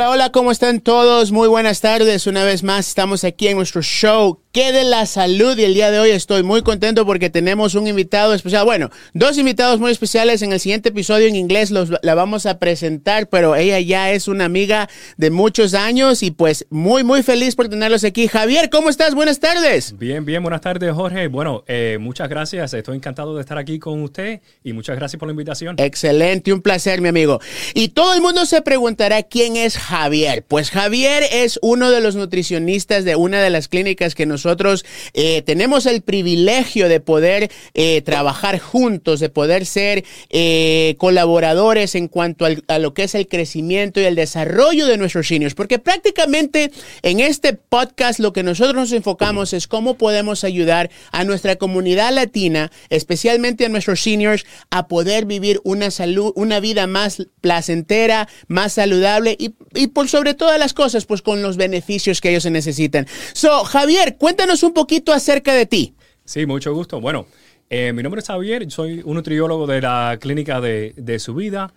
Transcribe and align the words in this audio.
Hola, 0.00 0.12
hola, 0.12 0.32
¿cómo 0.32 0.50
están 0.50 0.80
todos? 0.80 1.30
Muy 1.30 1.46
buenas 1.46 1.82
tardes. 1.82 2.26
Una 2.26 2.42
vez 2.42 2.62
más 2.62 2.88
estamos 2.88 3.22
aquí 3.22 3.48
en 3.48 3.58
nuestro 3.58 3.82
show 3.82 4.40
¿Qué 4.52 4.72
de 4.72 4.82
la 4.82 5.06
salud? 5.06 5.56
Y 5.56 5.62
el 5.62 5.74
día 5.74 5.92
de 5.92 6.00
hoy 6.00 6.10
estoy 6.10 6.42
muy 6.42 6.62
contento 6.62 7.06
porque 7.06 7.30
tenemos 7.30 7.76
un 7.76 7.86
invitado 7.86 8.34
especial. 8.34 8.64
Bueno, 8.64 8.90
dos 9.14 9.38
invitados 9.38 9.78
muy 9.78 9.92
especiales. 9.92 10.42
En 10.42 10.52
el 10.52 10.58
siguiente 10.58 10.88
episodio 10.88 11.28
en 11.28 11.36
inglés 11.36 11.70
los, 11.70 11.92
la 12.02 12.16
vamos 12.16 12.46
a 12.46 12.58
presentar, 12.58 13.28
pero 13.28 13.54
ella 13.54 13.78
ya 13.78 14.10
es 14.10 14.26
una 14.26 14.46
amiga 14.46 14.88
de 15.16 15.30
muchos 15.30 15.72
años 15.74 16.24
y 16.24 16.32
pues 16.32 16.66
muy, 16.68 17.04
muy 17.04 17.22
feliz 17.22 17.54
por 17.54 17.68
tenerlos 17.68 18.02
aquí. 18.02 18.26
Javier, 18.26 18.70
¿cómo 18.70 18.90
estás? 18.90 19.14
Buenas 19.14 19.38
tardes. 19.38 19.96
Bien, 19.96 20.24
bien, 20.24 20.42
buenas 20.42 20.62
tardes, 20.62 20.92
Jorge. 20.92 21.28
Bueno, 21.28 21.62
eh, 21.68 21.98
muchas 22.00 22.28
gracias. 22.28 22.74
Estoy 22.74 22.96
encantado 22.96 23.36
de 23.36 23.42
estar 23.42 23.56
aquí 23.56 23.78
con 23.78 24.02
usted 24.02 24.40
y 24.64 24.72
muchas 24.72 24.96
gracias 24.96 25.20
por 25.20 25.28
la 25.28 25.32
invitación. 25.32 25.76
Excelente, 25.78 26.52
un 26.52 26.60
placer, 26.60 27.00
mi 27.00 27.08
amigo. 27.08 27.38
Y 27.74 27.90
todo 27.90 28.14
el 28.14 28.20
mundo 28.20 28.44
se 28.46 28.62
preguntará 28.62 29.22
quién 29.22 29.54
es 29.54 29.78
Javier. 29.78 30.44
Pues 30.48 30.72
Javier 30.72 31.22
es 31.30 31.60
uno 31.62 31.92
de 31.92 32.00
los 32.00 32.16
nutricionistas 32.16 33.04
de 33.04 33.14
una 33.14 33.40
de 33.40 33.50
las 33.50 33.68
clínicas 33.68 34.16
que 34.16 34.26
nos 34.26 34.39
nosotros 34.44 34.86
eh, 35.12 35.42
tenemos 35.42 35.84
el 35.84 36.00
privilegio 36.00 36.88
de 36.88 37.00
poder 37.00 37.50
eh, 37.74 38.00
trabajar 38.02 38.58
juntos, 38.58 39.20
de 39.20 39.28
poder 39.28 39.66
ser 39.66 40.04
eh, 40.30 40.94
colaboradores 40.98 41.94
en 41.94 42.08
cuanto 42.08 42.46
a 42.46 42.78
lo 42.78 42.94
que 42.94 43.04
es 43.04 43.14
el 43.14 43.28
crecimiento 43.28 44.00
y 44.00 44.04
el 44.04 44.14
desarrollo 44.14 44.86
de 44.86 44.96
nuestros 44.96 45.28
seniors, 45.28 45.54
porque 45.54 45.78
prácticamente 45.78 46.70
en 47.02 47.20
este 47.20 47.52
podcast 47.52 48.18
lo 48.18 48.32
que 48.32 48.42
nosotros 48.42 48.74
nos 48.74 48.92
enfocamos 48.92 49.52
es 49.52 49.68
cómo 49.68 49.98
podemos 49.98 50.42
ayudar 50.44 50.90
a 51.12 51.24
nuestra 51.24 51.56
comunidad 51.56 52.12
latina, 52.14 52.72
especialmente 52.88 53.66
a 53.66 53.68
nuestros 53.68 54.00
seniors, 54.00 54.46
a 54.70 54.88
poder 54.88 55.26
vivir 55.26 55.60
una 55.64 55.90
salud, 55.90 56.32
una 56.34 56.60
vida 56.60 56.86
más 56.86 57.26
placentera, 57.42 58.26
más 58.48 58.72
saludable 58.72 59.36
y, 59.38 59.54
y 59.74 59.88
por 59.88 60.08
sobre 60.08 60.32
todas 60.32 60.58
las 60.58 60.72
cosas, 60.72 61.04
pues 61.04 61.20
con 61.20 61.42
los 61.42 61.58
beneficios 61.58 62.22
que 62.22 62.30
ellos 62.30 62.44
se 62.44 62.50
necesitan. 62.50 63.06
So, 63.34 63.64
Javier, 63.64 64.16
Cuéntanos 64.16 64.29
un 64.62 64.72
poquito 64.72 65.12
acerca 65.12 65.54
de 65.54 65.66
ti. 65.66 65.94
Sí, 66.24 66.46
mucho 66.46 66.74
gusto. 66.74 67.00
Bueno, 67.00 67.26
eh, 67.68 67.92
mi 67.92 68.02
nombre 68.02 68.20
es 68.20 68.26
Javier, 68.26 68.70
soy 68.70 69.02
un 69.04 69.14
nutriólogo 69.14 69.66
de 69.66 69.80
la 69.80 70.18
clínica 70.20 70.60
de, 70.60 70.92
de 70.96 71.18
su 71.18 71.34
vida. 71.34 71.72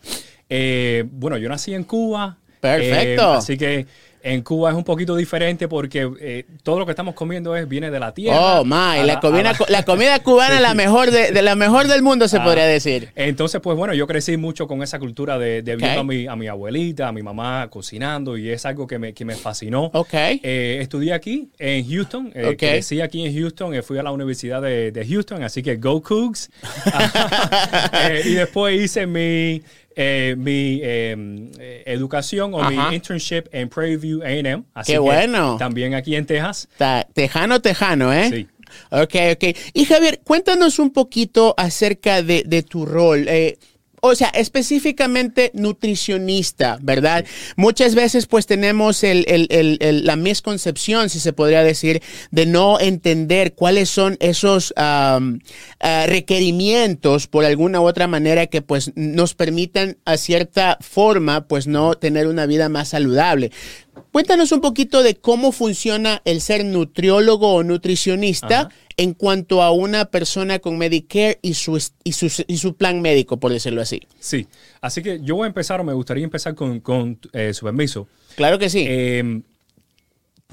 Eh, 0.50 1.06
bueno, 1.12 1.38
yo 1.38 1.50
nací 1.50 1.74
en 1.74 1.84
Cuba. 1.84 2.38
Perfecto. 2.59 3.34
Eh, 3.34 3.38
así 3.38 3.58
que 3.58 3.86
en 4.23 4.41
Cuba 4.41 4.71
es 4.71 4.75
un 4.75 4.85
poquito 4.85 5.16
diferente 5.16 5.67
porque 5.67 6.09
eh, 6.19 6.45
todo 6.63 6.79
lo 6.79 6.85
que 6.85 6.91
estamos 6.91 7.13
comiendo 7.13 7.55
es, 7.55 7.67
viene 7.67 7.91
de 7.91 7.99
la 7.99 8.13
tierra. 8.13 8.61
Oh, 8.61 8.63
my. 8.63 9.05
La, 9.05 9.19
comida, 9.19 9.53
la... 9.67 9.83
comida 9.83 10.19
cubana 10.19 10.55
es 10.55 10.61
la 10.61 10.73
mejor 10.83 11.11
de, 11.11 11.41
la 11.41 11.55
mejor 11.55 11.88
del 11.88 12.02
mundo, 12.02 12.27
se 12.27 12.38
ah, 12.38 12.44
podría 12.44 12.66
decir. 12.66 13.09
Entonces, 13.16 13.59
pues 13.61 13.77
bueno, 13.77 13.94
yo 13.94 14.07
crecí 14.07 14.38
mucho 14.38 14.67
con 14.67 14.81
esa 14.81 14.97
cultura 14.97 15.38
de, 15.38 15.61
de 15.61 15.75
viendo 15.75 15.99
a 15.99 16.03
mi, 16.03 16.25
a 16.25 16.35
mi 16.38 16.47
abuelita, 16.47 17.09
a 17.09 17.11
mi 17.11 17.21
mamá 17.21 17.67
cocinando 17.69 18.38
y 18.38 18.49
es 18.49 18.66
algo 18.66 18.88
que 18.88 18.97
me, 18.97 19.13
que 19.13 19.25
me 19.25 19.35
fascinó. 19.35 19.91
Ok. 19.94 20.13
Eh, 20.13 20.79
estudié 20.81 21.13
aquí 21.13 21.49
en 21.59 21.85
Houston. 21.89 22.31
Eh, 22.33 22.55
Crecí 22.57 23.01
aquí 23.01 23.25
en 23.25 23.35
Houston. 23.35 23.73
Eh, 23.75 23.81
fui 23.81 23.97
a 23.97 24.03
la 24.03 24.11
Universidad 24.11 24.61
de, 24.61 24.91
de 24.91 25.05
Houston, 25.05 25.44
así 25.44 25.61
que 25.61 25.75
go 25.75 26.01
Cougs. 26.01 26.49
Eh, 27.94 28.21
y 28.25 28.33
después 28.33 28.79
hice 28.81 29.05
mi 29.05 29.61
eh, 29.95 30.36
mi 30.38 30.80
em, 30.83 31.52
eh, 31.59 31.83
educación 31.86 32.53
o 32.53 32.69
mi 32.69 32.95
internship 32.95 33.44
en 33.52 33.69
Prairie 33.69 33.97
View 33.97 34.22
AM. 34.23 34.66
Qué 34.85 34.97
bueno. 34.97 35.58
También 35.58 35.94
aquí 35.94 36.16
en 36.16 36.25
Texas. 36.25 36.67
tejano, 37.13 37.61
tejano, 37.61 38.13
¿eh? 38.13 38.30
Sí. 38.30 38.47
Ok, 38.89 39.16
ok. 39.34 39.57
Y 39.73 39.85
Javier, 39.85 40.22
cuéntanos 40.23 40.79
un 40.79 40.91
poquito 40.91 41.53
acerca 41.57 42.23
de, 42.23 42.44
de 42.45 42.63
tu 42.63 42.85
rol. 42.85 43.28
Eh, 43.28 43.57
o 44.06 44.16
sea, 44.16 44.28
específicamente 44.28 45.50
nutricionista, 45.53 46.78
¿verdad? 46.81 47.24
Muchas 47.56 47.96
veces 47.96 48.25
pues 48.25 48.46
tenemos 48.46 49.02
la 49.02 50.16
misconcepción, 50.18 51.09
si 51.09 51.22
se 51.22 51.31
podría 51.31 51.64
decir, 51.64 52.02
de 52.30 52.46
no 52.46 52.81
entender 52.81 53.53
cuáles 53.53 53.90
son 53.90 54.18
esos 54.19 54.74
uh, 54.75 55.40
requerimientos 56.08 57.28
por 57.28 57.46
alguna 57.46 57.80
u 57.80 57.88
otra 57.88 58.08
manera 58.08 58.47
que 58.47 58.62
pues 58.62 58.92
nos 58.96 59.36
permitan 59.36 59.96
a 60.03 60.18
cierta 60.18 60.78
forma 60.81 61.47
pues 61.47 61.66
no 61.66 61.94
tener 61.94 62.28
una 62.28 62.46
vida 62.46 62.68
más 62.68 62.90
saludable. 62.90 63.52
Cuéntanos 64.12 64.52
un 64.52 64.62
poquito 64.62 65.04
de 65.04 65.16
cómo 65.16 65.52
funciona 65.52 66.22
el 66.26 66.42
ser 66.42 66.66
nutriólogo 66.66 67.54
o 67.54 67.64
nutricionista 67.64 68.70
en 68.98 69.14
cuanto 69.14 69.64
a 69.64 69.72
una 69.72 70.06
persona 70.06 70.59
con 70.59 70.78
Medicare 70.78 71.40
y 71.42 71.56
su, 71.56 71.81
y 72.04 72.12
su, 72.14 72.44
y 72.48 72.58
su 72.58 72.76
plan 72.76 73.02
médico, 73.02 73.38
por 73.38 73.52
decirlo 73.52 73.81
así. 73.81 74.02
Sí, 74.20 74.48
así 74.81 75.02
que 75.02 75.20
yo 75.22 75.36
voy 75.36 75.46
a 75.46 75.48
empezar, 75.48 75.81
o 75.81 75.84
me 75.84 75.94
gustaría 75.94 76.24
empezar 76.24 76.54
con, 76.54 76.80
con 76.80 77.20
eh, 77.31 77.54
su 77.54 77.66
permiso. 77.66 78.08
Claro 78.36 78.59
que 78.59 78.70
sí. 78.70 78.86
Eh, 78.88 79.42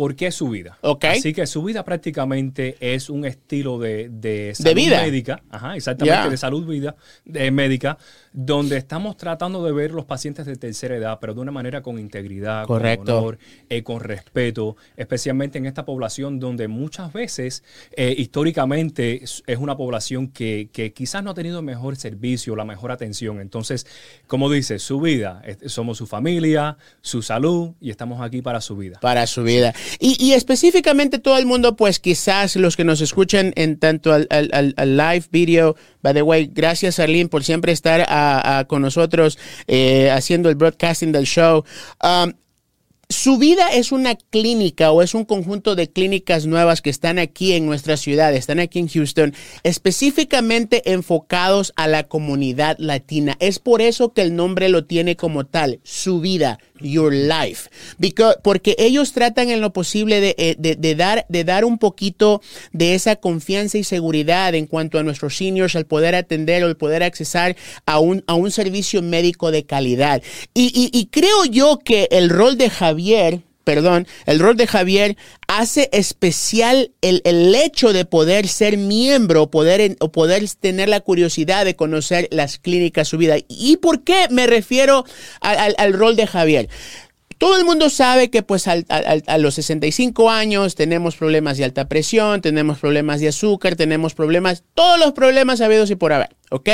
¿Por 0.00 0.16
qué 0.16 0.30
su 0.30 0.48
vida? 0.48 0.78
Okay. 0.80 1.18
Así 1.18 1.34
que 1.34 1.46
su 1.46 1.62
vida 1.62 1.84
prácticamente 1.84 2.78
es 2.80 3.10
un 3.10 3.26
estilo 3.26 3.78
de, 3.78 4.08
de 4.08 4.54
salud 4.54 4.74
vida? 4.74 5.02
médica, 5.02 5.42
ajá, 5.50 5.76
exactamente, 5.76 6.30
de 6.30 6.36
salud 6.38 6.66
vida, 6.66 6.96
de 7.26 7.50
médica, 7.50 7.98
donde 8.32 8.76
estamos 8.76 9.16
tratando 9.16 9.64
de 9.64 9.72
ver 9.72 9.90
los 9.90 10.04
pacientes 10.04 10.46
de 10.46 10.56
tercera 10.56 10.96
edad, 10.96 11.18
pero 11.20 11.34
de 11.34 11.40
una 11.40 11.50
manera 11.50 11.82
con 11.82 11.98
integridad, 11.98 12.64
Correcto. 12.66 13.04
con 13.04 13.14
honor, 13.14 13.38
eh, 13.68 13.82
con 13.82 14.00
respeto, 14.00 14.76
especialmente 14.96 15.58
en 15.58 15.66
esta 15.66 15.84
población 15.84 16.38
donde 16.38 16.68
muchas 16.68 17.12
veces, 17.12 17.64
eh, 17.96 18.14
históricamente, 18.16 19.24
es 19.24 19.42
una 19.58 19.76
población 19.76 20.28
que, 20.28 20.68
que, 20.72 20.92
quizás 20.92 21.24
no 21.24 21.30
ha 21.30 21.34
tenido 21.34 21.58
el 21.58 21.64
mejor 21.64 21.96
servicio, 21.96 22.54
la 22.54 22.64
mejor 22.64 22.92
atención. 22.92 23.40
Entonces, 23.40 23.86
como 24.26 24.50
dice, 24.50 24.78
su 24.78 25.00
vida, 25.00 25.42
somos 25.66 25.98
su 25.98 26.06
familia, 26.06 26.76
su 27.00 27.22
salud 27.22 27.72
y 27.80 27.90
estamos 27.90 28.20
aquí 28.20 28.42
para 28.42 28.60
su 28.60 28.76
vida. 28.76 29.00
Para 29.00 29.26
su 29.26 29.42
vida. 29.42 29.74
Y, 29.98 30.16
y 30.24 30.34
específicamente 30.34 31.18
todo 31.18 31.36
el 31.38 31.46
mundo, 31.46 31.74
pues 31.74 31.98
quizás 31.98 32.54
los 32.56 32.76
que 32.76 32.84
nos 32.84 33.00
escuchan 33.00 33.52
en 33.56 33.78
tanto 33.78 34.12
al, 34.12 34.28
al, 34.30 34.74
al 34.76 34.96
live 34.96 35.24
video, 35.32 35.76
by 36.02 36.14
the 36.14 36.22
way, 36.22 36.50
gracias 36.52 36.98
Arlene 36.98 37.28
por 37.28 37.44
siempre 37.44 37.72
estar 37.72 38.02
a, 38.08 38.19
con 38.66 38.82
nosotros 38.82 39.38
eh, 39.66 40.10
haciendo 40.10 40.48
el 40.48 40.56
broadcasting 40.56 41.12
del 41.12 41.24
show. 41.24 41.64
Um, 42.02 42.32
su 43.10 43.38
vida 43.38 43.70
es 43.72 43.90
una 43.90 44.14
clínica 44.14 44.92
o 44.92 45.02
es 45.02 45.14
un 45.14 45.24
conjunto 45.24 45.74
de 45.74 45.90
clínicas 45.90 46.46
nuevas 46.46 46.80
que 46.80 46.90
están 46.90 47.18
aquí 47.18 47.54
en 47.54 47.66
nuestra 47.66 47.96
ciudad, 47.96 48.32
están 48.32 48.60
aquí 48.60 48.78
en 48.78 48.88
Houston, 48.88 49.34
específicamente 49.64 50.92
enfocados 50.92 51.72
a 51.74 51.88
la 51.88 52.04
comunidad 52.04 52.76
latina. 52.78 53.36
Es 53.40 53.58
por 53.58 53.82
eso 53.82 54.12
que 54.12 54.22
el 54.22 54.36
nombre 54.36 54.68
lo 54.68 54.84
tiene 54.84 55.16
como 55.16 55.44
tal, 55.44 55.80
su 55.82 56.20
vida, 56.20 56.60
your 56.80 57.12
life. 57.12 57.68
Porque 58.44 58.76
ellos 58.78 59.12
tratan 59.12 59.50
en 59.50 59.60
lo 59.60 59.72
posible 59.72 60.20
de, 60.20 60.36
eh, 60.38 60.54
de, 60.56 60.76
de, 60.76 60.94
dar, 60.94 61.26
de 61.28 61.42
dar 61.42 61.64
un 61.64 61.78
poquito 61.78 62.40
de 62.72 62.94
esa 62.94 63.16
confianza 63.16 63.76
y 63.76 63.82
seguridad 63.82 64.54
en 64.54 64.66
cuanto 64.66 65.00
a 65.00 65.02
nuestros 65.02 65.36
seniors, 65.36 65.74
al 65.74 65.84
poder 65.84 66.14
atender 66.14 66.62
o 66.62 66.68
el 66.68 66.76
poder 66.76 67.02
accesar 67.02 67.56
a 67.86 67.98
un, 67.98 68.22
a 68.28 68.34
un 68.34 68.52
servicio 68.52 69.02
médico 69.02 69.50
de 69.50 69.66
calidad. 69.66 70.22
Y, 70.54 70.66
y, 70.72 70.96
y 70.96 71.06
creo 71.06 71.44
yo 71.44 71.80
que 71.84 72.06
el 72.12 72.30
rol 72.30 72.56
de 72.56 72.70
Javier 72.70 72.99
Javier, 73.00 73.40
perdón, 73.64 74.06
el 74.26 74.40
rol 74.40 74.56
de 74.56 74.66
Javier 74.66 75.16
hace 75.48 75.88
especial 75.92 76.92
el, 77.00 77.22
el 77.24 77.54
hecho 77.54 77.92
de 77.92 78.04
poder 78.04 78.46
ser 78.46 78.76
miembro 78.76 79.50
poder, 79.50 79.96
o 80.00 80.12
poder 80.12 80.44
tener 80.60 80.88
la 80.90 81.00
curiosidad 81.00 81.64
de 81.64 81.76
conocer 81.76 82.28
las 82.30 82.58
clínicas, 82.58 83.08
su 83.08 83.16
vida. 83.16 83.36
¿Y 83.48 83.78
por 83.78 84.04
qué 84.04 84.26
me 84.30 84.46
refiero 84.46 85.04
al, 85.40 85.74
al 85.78 85.92
rol 85.94 86.14
de 86.14 86.26
Javier? 86.26 86.68
Todo 87.38 87.56
el 87.56 87.64
mundo 87.64 87.88
sabe 87.88 88.28
que 88.28 88.42
pues 88.42 88.68
al, 88.68 88.84
al, 88.90 89.22
a 89.26 89.38
los 89.38 89.54
65 89.54 90.28
años 90.28 90.74
tenemos 90.74 91.16
problemas 91.16 91.56
de 91.56 91.64
alta 91.64 91.88
presión, 91.88 92.42
tenemos 92.42 92.78
problemas 92.78 93.20
de 93.20 93.28
azúcar, 93.28 93.76
tenemos 93.76 94.12
problemas, 94.12 94.62
todos 94.74 94.98
los 94.98 95.12
problemas 95.12 95.62
habidos 95.62 95.90
y 95.90 95.96
por 95.96 96.12
haber, 96.12 96.36
¿ok? 96.50 96.68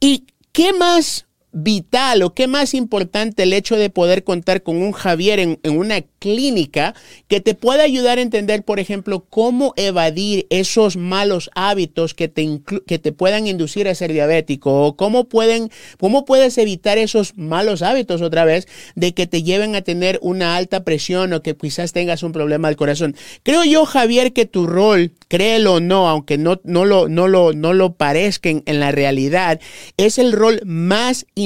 ¿Y 0.00 0.24
qué 0.50 0.72
más 0.72 1.26
vital 1.52 2.22
o 2.22 2.32
qué 2.32 2.46
más 2.46 2.74
importante 2.74 3.42
el 3.42 3.52
hecho 3.52 3.76
de 3.76 3.90
poder 3.90 4.22
contar 4.22 4.62
con 4.62 4.76
un 4.76 4.92
Javier 4.92 5.40
en, 5.40 5.58
en, 5.62 5.76
una 5.76 6.02
clínica 6.20 6.94
que 7.28 7.40
te 7.40 7.54
pueda 7.54 7.82
ayudar 7.82 8.18
a 8.18 8.22
entender, 8.22 8.62
por 8.62 8.78
ejemplo, 8.78 9.24
cómo 9.28 9.74
evadir 9.76 10.46
esos 10.50 10.96
malos 10.96 11.50
hábitos 11.54 12.14
que 12.14 12.28
te, 12.28 12.60
que 12.86 12.98
te 12.98 13.12
puedan 13.12 13.46
inducir 13.46 13.88
a 13.88 13.94
ser 13.94 14.12
diabético 14.12 14.82
o 14.82 14.96
cómo, 14.96 15.28
pueden, 15.28 15.70
cómo 15.98 16.24
puedes 16.24 16.56
evitar 16.58 16.98
esos 16.98 17.36
malos 17.36 17.82
hábitos 17.82 18.22
otra 18.22 18.44
vez 18.44 18.68
de 18.94 19.12
que 19.14 19.26
te 19.26 19.42
lleven 19.42 19.74
a 19.74 19.82
tener 19.82 20.18
una 20.22 20.56
alta 20.56 20.84
presión 20.84 21.32
o 21.32 21.42
que 21.42 21.56
quizás 21.56 21.92
tengas 21.92 22.22
un 22.22 22.32
problema 22.32 22.68
del 22.68 22.76
corazón. 22.76 23.16
Creo 23.42 23.64
yo, 23.64 23.86
Javier, 23.86 24.32
que 24.32 24.46
tu 24.46 24.66
rol, 24.66 25.12
créelo 25.28 25.74
o 25.74 25.80
no, 25.80 26.08
aunque 26.08 26.38
no, 26.38 26.60
no, 26.64 26.84
lo, 26.84 27.08
no, 27.08 27.26
lo, 27.26 27.52
no 27.52 27.72
lo 27.72 27.94
parezca 27.94 28.50
en, 28.50 28.62
en 28.66 28.78
la 28.78 28.92
realidad, 28.92 29.60
es 29.96 30.18
el 30.18 30.32
rol 30.32 30.60
más 30.64 31.26
importante 31.34 31.39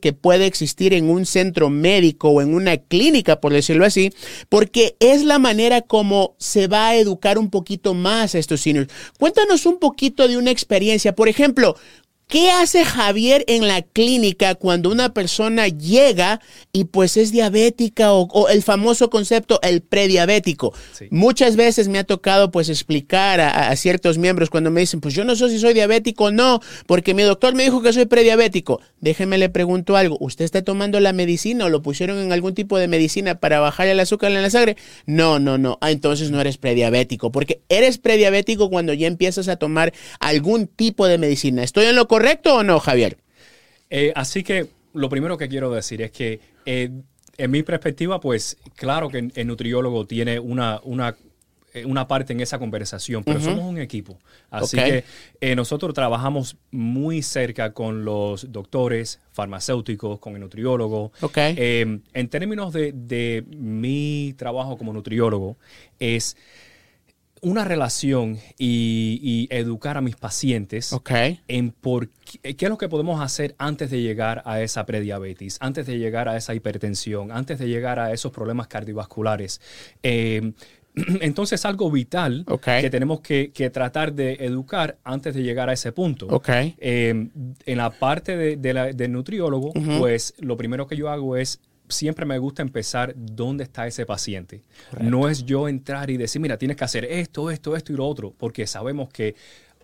que 0.00 0.12
puede 0.12 0.46
existir 0.46 0.92
en 0.94 1.10
un 1.10 1.26
centro 1.26 1.70
médico 1.70 2.30
o 2.30 2.42
en 2.42 2.54
una 2.54 2.76
clínica, 2.76 3.40
por 3.40 3.52
decirlo 3.52 3.84
así, 3.84 4.10
porque 4.48 4.96
es 5.00 5.24
la 5.24 5.38
manera 5.38 5.82
como 5.82 6.34
se 6.38 6.66
va 6.66 6.88
a 6.88 6.96
educar 6.96 7.38
un 7.38 7.50
poquito 7.50 7.94
más 7.94 8.34
a 8.34 8.38
estos 8.38 8.60
seniors. 8.60 8.92
Cuéntanos 9.18 9.66
un 9.66 9.78
poquito 9.78 10.28
de 10.28 10.36
una 10.36 10.50
experiencia. 10.50 11.14
Por 11.14 11.28
ejemplo, 11.28 11.76
¿Qué 12.28 12.50
hace 12.50 12.84
Javier 12.84 13.42
en 13.48 13.66
la 13.66 13.80
clínica 13.80 14.54
cuando 14.54 14.90
una 14.90 15.14
persona 15.14 15.66
llega 15.68 16.42
y 16.74 16.84
pues 16.84 17.16
es 17.16 17.32
diabética 17.32 18.12
o, 18.12 18.48
el 18.50 18.62
famoso 18.62 19.08
concepto 19.08 19.58
el 19.62 19.80
prediabético? 19.80 20.74
Muchas 21.10 21.56
veces 21.56 21.88
me 21.88 21.98
ha 21.98 22.04
tocado 22.04 22.50
pues 22.50 22.68
explicar 22.68 23.40
a, 23.40 23.74
ciertos 23.76 24.18
miembros 24.18 24.50
cuando 24.50 24.70
me 24.70 24.80
dicen, 24.80 25.00
pues 25.00 25.14
yo 25.14 25.24
no 25.24 25.36
sé 25.36 25.48
si 25.48 25.58
soy 25.58 25.72
diabético 25.72 26.24
o 26.24 26.30
no, 26.30 26.60
porque 26.86 27.14
mi 27.14 27.22
doctor 27.22 27.54
me 27.54 27.62
dijo 27.62 27.80
que 27.80 27.94
soy 27.94 28.04
prediabético. 28.04 28.82
Déjeme 29.00 29.38
le 29.38 29.48
pregunto 29.48 29.96
algo, 29.96 30.18
¿usted 30.20 30.44
está 30.44 30.60
tomando 30.60 31.00
la 31.00 31.14
medicina 31.14 31.64
o 31.64 31.70
lo 31.70 31.80
pusieron 31.80 32.18
en 32.18 32.32
algún 32.32 32.52
tipo 32.52 32.76
de 32.76 32.88
medicina 32.88 33.40
para 33.40 33.58
bajar 33.58 33.86
el 33.86 34.00
azúcar 34.00 34.32
en 34.32 34.42
la 34.42 34.50
sangre? 34.50 34.76
No, 35.06 35.38
no, 35.38 35.56
no. 35.56 35.78
Ah, 35.80 35.92
entonces 35.92 36.30
no 36.30 36.42
eres 36.42 36.58
prediabético, 36.58 37.32
porque 37.32 37.62
eres 37.70 37.96
prediabético 37.96 38.68
cuando 38.68 38.92
ya 38.92 39.06
empiezas 39.06 39.48
a 39.48 39.56
tomar 39.56 39.94
algún 40.20 40.66
tipo 40.66 41.06
de 41.06 41.16
medicina. 41.16 41.62
¿Estoy 41.62 41.86
en 41.86 41.96
lo 41.96 42.06
correcto? 42.06 42.17
¿Correcto 42.18 42.56
o 42.56 42.62
no, 42.64 42.80
Javier? 42.80 43.16
Eh, 43.90 44.12
así 44.16 44.42
que 44.42 44.66
lo 44.92 45.08
primero 45.08 45.38
que 45.38 45.48
quiero 45.48 45.70
decir 45.70 46.02
es 46.02 46.10
que 46.10 46.40
eh, 46.66 46.90
en 47.36 47.50
mi 47.52 47.62
perspectiva, 47.62 48.18
pues 48.18 48.56
claro 48.74 49.08
que 49.08 49.30
el 49.32 49.46
nutriólogo 49.46 50.04
tiene 50.04 50.40
una, 50.40 50.80
una 50.82 51.14
eh, 51.74 51.84
una 51.84 52.08
parte 52.08 52.32
en 52.32 52.40
esa 52.40 52.58
conversación, 52.58 53.22
pero 53.22 53.40
somos 53.40 53.60
un 53.60 53.78
equipo. 53.78 54.18
Así 54.50 54.76
que 54.76 55.04
nosotros 55.54 55.94
trabajamos 55.94 56.56
muy 56.72 57.22
cerca 57.22 57.72
con 57.72 58.04
los 58.04 58.50
doctores, 58.50 59.20
farmacéuticos, 59.30 60.18
con 60.18 60.34
el 60.34 60.40
nutriólogo. 60.40 61.12
en 61.36 62.28
términos 62.30 62.72
de, 62.72 62.90
de, 62.92 63.44
mi 63.46 64.34
trabajo 64.36 64.76
como 64.76 64.92
nutriólogo, 64.92 65.56
es 66.00 66.36
una 67.42 67.64
relación 67.64 68.38
y, 68.58 69.48
educar 69.50 69.96
a 69.96 70.00
mis 70.00 70.16
pacientes 70.16 70.94
en 71.48 71.70
por 71.70 72.08
qué, 72.08 72.56
es 72.58 72.68
lo 72.68 72.78
que 72.78 72.88
podemos 72.88 73.20
hacer 73.20 73.54
antes 73.58 73.90
de 73.90 74.02
llegar 74.02 74.42
a 74.44 74.60
esa 74.60 74.84
prediabetes, 74.84 75.58
antes 75.60 75.86
de 75.86 75.98
llegar 75.98 76.28
a 76.28 76.36
esa 76.36 76.54
hipertensión, 76.54 77.32
antes 77.32 77.58
de 77.58 77.68
llegar 77.68 77.98
a 77.98 78.12
esos 78.12 78.32
problemas 78.32 78.68
cardiovasculares. 78.68 79.60
Eh, 80.02 80.52
entonces, 81.20 81.64
algo 81.64 81.90
vital 81.90 82.44
que 82.80 82.90
tenemos 82.90 83.20
que, 83.20 83.70
tratar 83.72 84.12
de 84.12 84.34
educar 84.40 84.98
antes 85.04 85.34
de 85.34 85.42
llegar 85.42 85.68
a 85.68 85.72
ese 85.72 85.92
punto. 85.92 86.28
Eh, 86.48 87.28
en 87.66 87.76
la 87.78 87.90
parte 87.90 88.36
de, 88.36 88.56
del 88.56 89.12
nutriólogo, 89.12 89.72
pues 89.98 90.34
lo 90.38 90.56
primero 90.56 90.86
que 90.86 90.96
yo 90.96 91.08
hago 91.08 91.36
es 91.36 91.60
siempre 91.88 92.26
me 92.26 92.38
gusta 92.38 92.62
empezar 92.62 93.14
dónde 93.16 93.64
está 93.64 93.86
ese 93.86 94.06
paciente. 94.06 94.62
No 95.00 95.28
es 95.28 95.44
yo 95.44 95.68
entrar 95.68 96.10
y 96.10 96.16
decir, 96.16 96.40
mira, 96.40 96.56
tienes 96.58 96.76
que 96.76 96.84
hacer 96.84 97.04
esto, 97.04 97.50
esto, 97.50 97.76
esto 97.76 97.92
y 97.92 97.96
lo 97.96 98.06
otro, 98.06 98.34
porque 98.36 98.66
sabemos 98.66 99.08
que 99.10 99.34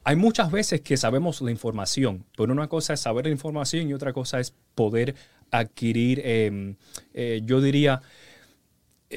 hay 0.04 0.16
muchas 0.16 0.50
veces 0.50 0.82
que 0.82 0.96
sabemos 0.96 1.40
la 1.40 1.50
información, 1.50 2.24
pero 2.36 2.52
una 2.52 2.68
cosa 2.68 2.92
es 2.92 3.00
saber 3.00 3.24
la 3.24 3.32
información 3.32 3.88
y 3.88 3.94
otra 3.94 4.12
cosa 4.12 4.38
es 4.38 4.52
poder 4.74 5.14
adquirir, 5.50 6.20
em, 6.24 6.76
eh, 7.14 7.40
yo 7.44 7.60
diría, 7.60 8.02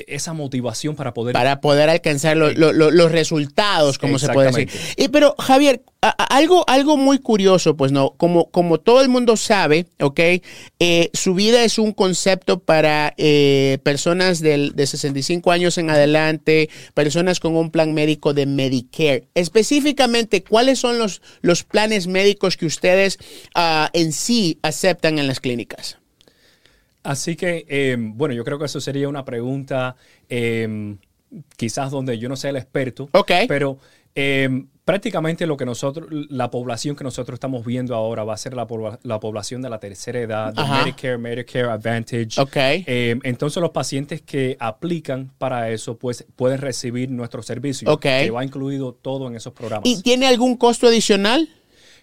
esa 0.08 0.34
motivación 0.34 0.96
para 0.96 1.14
poder... 1.14 1.34
Para 1.34 1.62
poder 1.62 1.90
alcanzar 1.90 2.38
los 2.38 3.12
resultados, 3.12 3.98
como 3.98 4.20
se 4.20 4.30
puede 4.30 4.52
decir. 4.52 4.70
Y, 4.96 5.08
pero, 5.10 5.36
Javier, 5.40 5.82
algo, 6.02 6.64
algo 6.68 6.98
muy 6.98 7.20
curioso, 7.20 7.76
pues 7.76 7.92
no, 7.92 8.14
como, 8.18 8.50
como 8.52 8.80
todo 8.80 9.02
el 9.02 9.10
mundo 9.10 9.36
sabe, 9.38 9.88
¿ok? 10.00 10.20
Eh, 10.80 11.10
su 11.14 11.34
vida 11.34 11.64
es 11.64 11.80
un 11.80 11.92
concepto 11.92 12.60
para 12.60 13.14
eh, 13.18 13.80
personas 13.84 14.40
de 14.40 14.72
65 14.86 15.52
años 15.52 15.78
en 15.78 15.90
adelante, 15.90 16.70
personas 16.94 17.40
con 17.40 17.56
un 17.56 17.72
plan 17.72 17.94
médico 17.94 18.34
de 18.34 18.46
Medicare. 18.46 19.28
Específicamente, 19.34 20.44
¿cuáles 20.44 20.80
son 20.80 21.00
los, 21.00 21.22
los 21.42 21.64
planes 21.64 22.08
médicos 22.08 22.58
que 22.58 22.66
ustedes 22.66 23.18
ah, 23.56 23.90
en 23.94 24.12
sí 24.12 24.60
aceptan 24.62 25.20
en 25.20 25.28
las 25.28 25.40
clínicas? 25.40 25.98
Así 27.07 27.38
que, 27.38 27.65
em, 27.69 28.18
bueno, 28.18 28.36
yo 28.36 28.44
creo 28.44 28.59
que 28.59 28.65
eso 28.65 28.81
sería 28.81 29.07
una 29.07 29.24
pregunta 29.24 29.95
em, 30.27 30.98
quizás 31.56 31.89
donde 31.89 32.19
yo 32.19 32.27
no 32.27 32.36
sea 32.36 32.50
el 32.50 32.57
experto, 32.57 33.09
pero 33.48 33.77
em, 34.13 34.68
prácticamente 34.83 35.48
lo 35.48 35.56
que 35.56 35.65
nosotros, 35.65 36.09
la 36.30 36.51
población 36.51 36.98
que 36.98 37.06
nosotros 37.06 37.36
estamos 37.38 37.65
viendo 37.65 37.95
ahora 37.95 38.25
va 38.25 38.33
a 38.33 38.38
ser 38.38 38.56
la, 38.56 38.68
población 38.68 39.62
de 39.62 39.69
la 39.69 39.80
tercera 39.80 40.19
edad, 40.19 40.54
de 40.54 40.63
Medicare, 40.63 41.18
Medicare 41.18 41.69
Advantage. 41.69 42.42
Okay. 42.42 42.83
entonces 42.86 43.62
los 43.62 43.71
pacientes 43.71 44.21
que 44.21 44.57
aplican 44.60 45.31
para 45.38 45.69
eso, 45.69 45.98
pues 45.98 46.25
pueden 46.36 46.60
recibir 46.60 47.10
nuestro 47.10 47.42
servicio, 47.42 47.98
que 48.01 48.30
va 48.31 48.44
incluido 48.44 48.92
todo 48.94 49.30
en 49.30 49.36
esos 49.38 49.53
programas. 49.53 49.88
¿Y 49.88 50.01
tiene 50.01 50.27
algún 50.27 50.57
costo 50.57 50.88
adicional? 50.88 51.48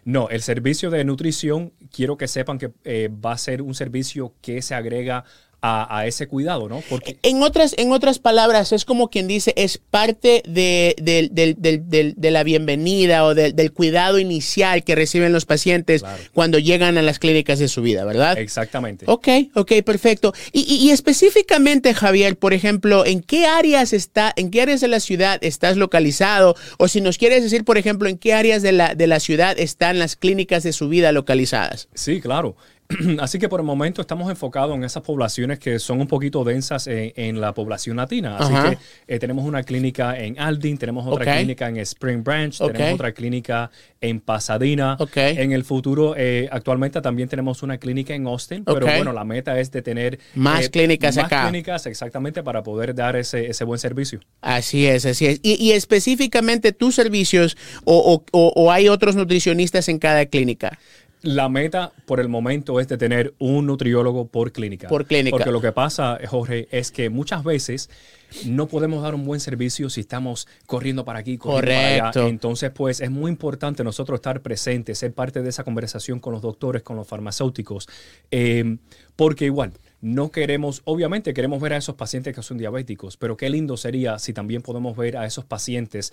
No, 0.04 0.28
el 0.28 0.42
servicio 0.42 0.90
de 0.90 1.04
nutrición, 1.04 1.72
quiero 1.90 2.16
que 2.16 2.28
sepan 2.28 2.58
que 2.58 2.72
eh, 2.84 3.08
va 3.08 3.32
a 3.32 3.38
ser 3.38 3.62
un 3.62 3.74
servicio 3.74 4.34
que 4.42 4.60
se 4.60 4.74
agrega 4.74 5.24
a, 5.66 6.06
ese 6.06 6.26
cuidado, 6.26 6.68
¿no? 6.68 6.82
Porque... 6.90 7.16
En, 7.22 7.42
otras, 7.42 7.74
en 7.78 7.90
otras 7.90 8.18
palabras, 8.18 8.72
es 8.72 8.84
como 8.84 9.08
quien 9.08 9.26
dice, 9.26 9.54
es 9.56 9.78
parte 9.78 10.42
de, 10.46 10.94
de, 10.98 12.30
la 12.30 12.42
bienvenida 12.42 13.24
o 13.24 13.34
del 13.34 13.72
cuidado 13.72 14.18
inicial 14.18 14.84
que 14.84 14.94
reciben 14.94 15.32
los 15.32 15.46
pacientes 15.46 16.04
cuando 16.34 16.58
llegan 16.58 16.98
a 16.98 17.02
las 17.02 17.18
clínicas 17.18 17.58
de 17.58 17.68
su 17.68 17.80
vida, 17.80 18.04
¿verdad? 18.04 18.36
Exactamente. 18.38 19.06
Ok, 19.08 19.28
ok, 19.54 19.72
perfecto. 19.84 20.34
Y, 20.52 20.90
específicamente, 20.90 21.94
Javier, 21.94 22.36
por 22.36 22.52
ejemplo, 22.52 23.06
¿en 23.06 23.22
qué 23.22 23.46
áreas 23.46 23.94
está, 23.94 24.34
en 24.36 24.50
qué 24.50 24.60
áreas 24.60 24.82
de 24.82 24.88
la 24.88 25.00
ciudad 25.00 25.38
estás 25.42 25.78
localizado? 25.78 26.56
O 26.78 26.88
si 26.88 27.00
nos 27.00 27.16
quieres 27.16 27.42
decir, 27.42 27.64
por 27.64 27.78
ejemplo, 27.78 28.08
en 28.10 28.18
qué 28.18 28.34
áreas 28.34 28.60
de 28.60 28.72
la, 28.72 28.94
de 28.94 29.06
la 29.06 29.18
ciudad 29.18 29.58
están 29.58 29.98
las 29.98 30.16
clínicas 30.16 30.62
de 30.62 30.74
su 30.74 30.88
vida 30.88 31.12
localizadas. 31.12 31.88
Sí, 31.94 32.20
claro. 32.20 32.56
Así 33.18 33.38
que 33.38 33.48
por 33.48 33.60
el 33.60 33.66
momento 33.66 34.00
estamos 34.00 34.28
enfocados 34.30 34.74
en 34.76 34.84
esas 34.84 35.02
poblaciones 35.02 35.58
que 35.58 35.78
son 35.78 36.00
un 36.00 36.06
poquito 36.06 36.44
densas 36.44 36.86
en, 36.86 37.40
la 37.40 37.54
población 37.54 37.96
latina. 37.96 38.36
Así 38.36 38.52
que 38.52 38.78
eh, 39.14 39.18
tenemos 39.18 39.44
una 39.44 39.62
clínica 39.62 40.18
en 40.18 40.38
Aldin, 40.38 40.78
tenemos 40.78 41.06
otra 41.06 41.36
clínica 41.36 41.68
en 41.68 41.78
Spring 41.78 42.22
Branch, 42.22 42.56
tenemos 42.56 42.94
otra 42.94 43.12
clínica 43.12 43.70
en 44.00 44.20
Pasadena. 44.20 44.96
En 45.14 45.52
el 45.52 45.64
futuro, 45.64 46.14
eh, 46.16 46.48
actualmente 46.52 47.00
también 47.00 47.28
tenemos 47.28 47.62
una 47.62 47.78
clínica 47.78 48.14
en 48.14 48.26
Austin, 48.26 48.64
pero 48.64 48.86
bueno, 48.86 49.12
la 49.12 49.24
meta 49.24 49.58
es 49.58 49.70
de 49.70 49.82
tener 49.82 50.18
más 50.34 50.66
eh, 50.66 50.70
clínicas 50.70 51.16
más 51.16 51.28
clínicas 51.28 51.86
exactamente 51.86 52.42
para 52.42 52.62
poder 52.62 52.94
dar 52.94 53.16
ese, 53.16 53.64
buen 53.64 53.78
servicio. 53.78 54.20
Así 54.40 54.86
es, 54.86 55.06
así 55.06 55.26
es. 55.26 55.40
Y, 55.42 55.72
específicamente 55.72 56.72
tus 56.72 56.94
servicios 56.94 57.56
o 57.84 58.70
hay 58.70 58.88
otros 58.88 59.16
nutricionistas 59.16 59.88
en 59.88 59.98
cada 59.98 60.26
clínica. 60.26 60.78
La 61.24 61.48
meta 61.48 61.92
por 62.06 62.20
el 62.20 62.28
momento 62.28 62.80
es 62.80 62.88
de 62.88 62.98
tener 62.98 63.34
un 63.38 63.66
nutriólogo 63.66 64.28
por 64.28 64.52
clínica. 64.52 64.88
Por 64.88 65.06
clínica. 65.06 65.36
Porque 65.36 65.50
lo 65.50 65.60
que 65.60 65.72
pasa, 65.72 66.18
Jorge, 66.28 66.68
es 66.70 66.92
que 66.92 67.10
muchas 67.10 67.42
veces 67.42 67.90
no 68.44 68.66
podemos 68.68 69.02
dar 69.02 69.14
un 69.14 69.24
buen 69.24 69.40
servicio 69.40 69.88
si 69.88 70.00
estamos 70.00 70.46
corriendo 70.66 71.04
para 71.04 71.20
aquí, 71.20 71.38
corriendo 71.38 71.98
para 71.98 72.10
allá. 72.10 72.28
Entonces, 72.28 72.70
pues 72.70 73.00
es 73.00 73.10
muy 73.10 73.30
importante 73.30 73.82
nosotros 73.84 74.18
estar 74.18 74.42
presentes, 74.42 74.98
ser 74.98 75.14
parte 75.14 75.42
de 75.42 75.48
esa 75.48 75.64
conversación 75.64 76.20
con 76.20 76.32
los 76.32 76.42
doctores, 76.42 76.82
con 76.82 76.96
los 76.96 77.08
farmacéuticos, 77.08 77.88
eh, 78.30 78.76
porque 79.16 79.46
igual 79.46 79.72
no 80.04 80.30
queremos, 80.30 80.82
obviamente 80.84 81.32
queremos 81.32 81.62
ver 81.62 81.72
a 81.72 81.76
esos 81.78 81.94
pacientes 81.94 82.34
que 82.34 82.42
son 82.42 82.58
diabéticos, 82.58 83.16
pero 83.16 83.38
qué 83.38 83.48
lindo 83.48 83.78
sería 83.78 84.18
si 84.18 84.34
también 84.34 84.60
podemos 84.60 84.94
ver 84.96 85.16
a 85.16 85.24
esos 85.24 85.46
pacientes 85.46 86.12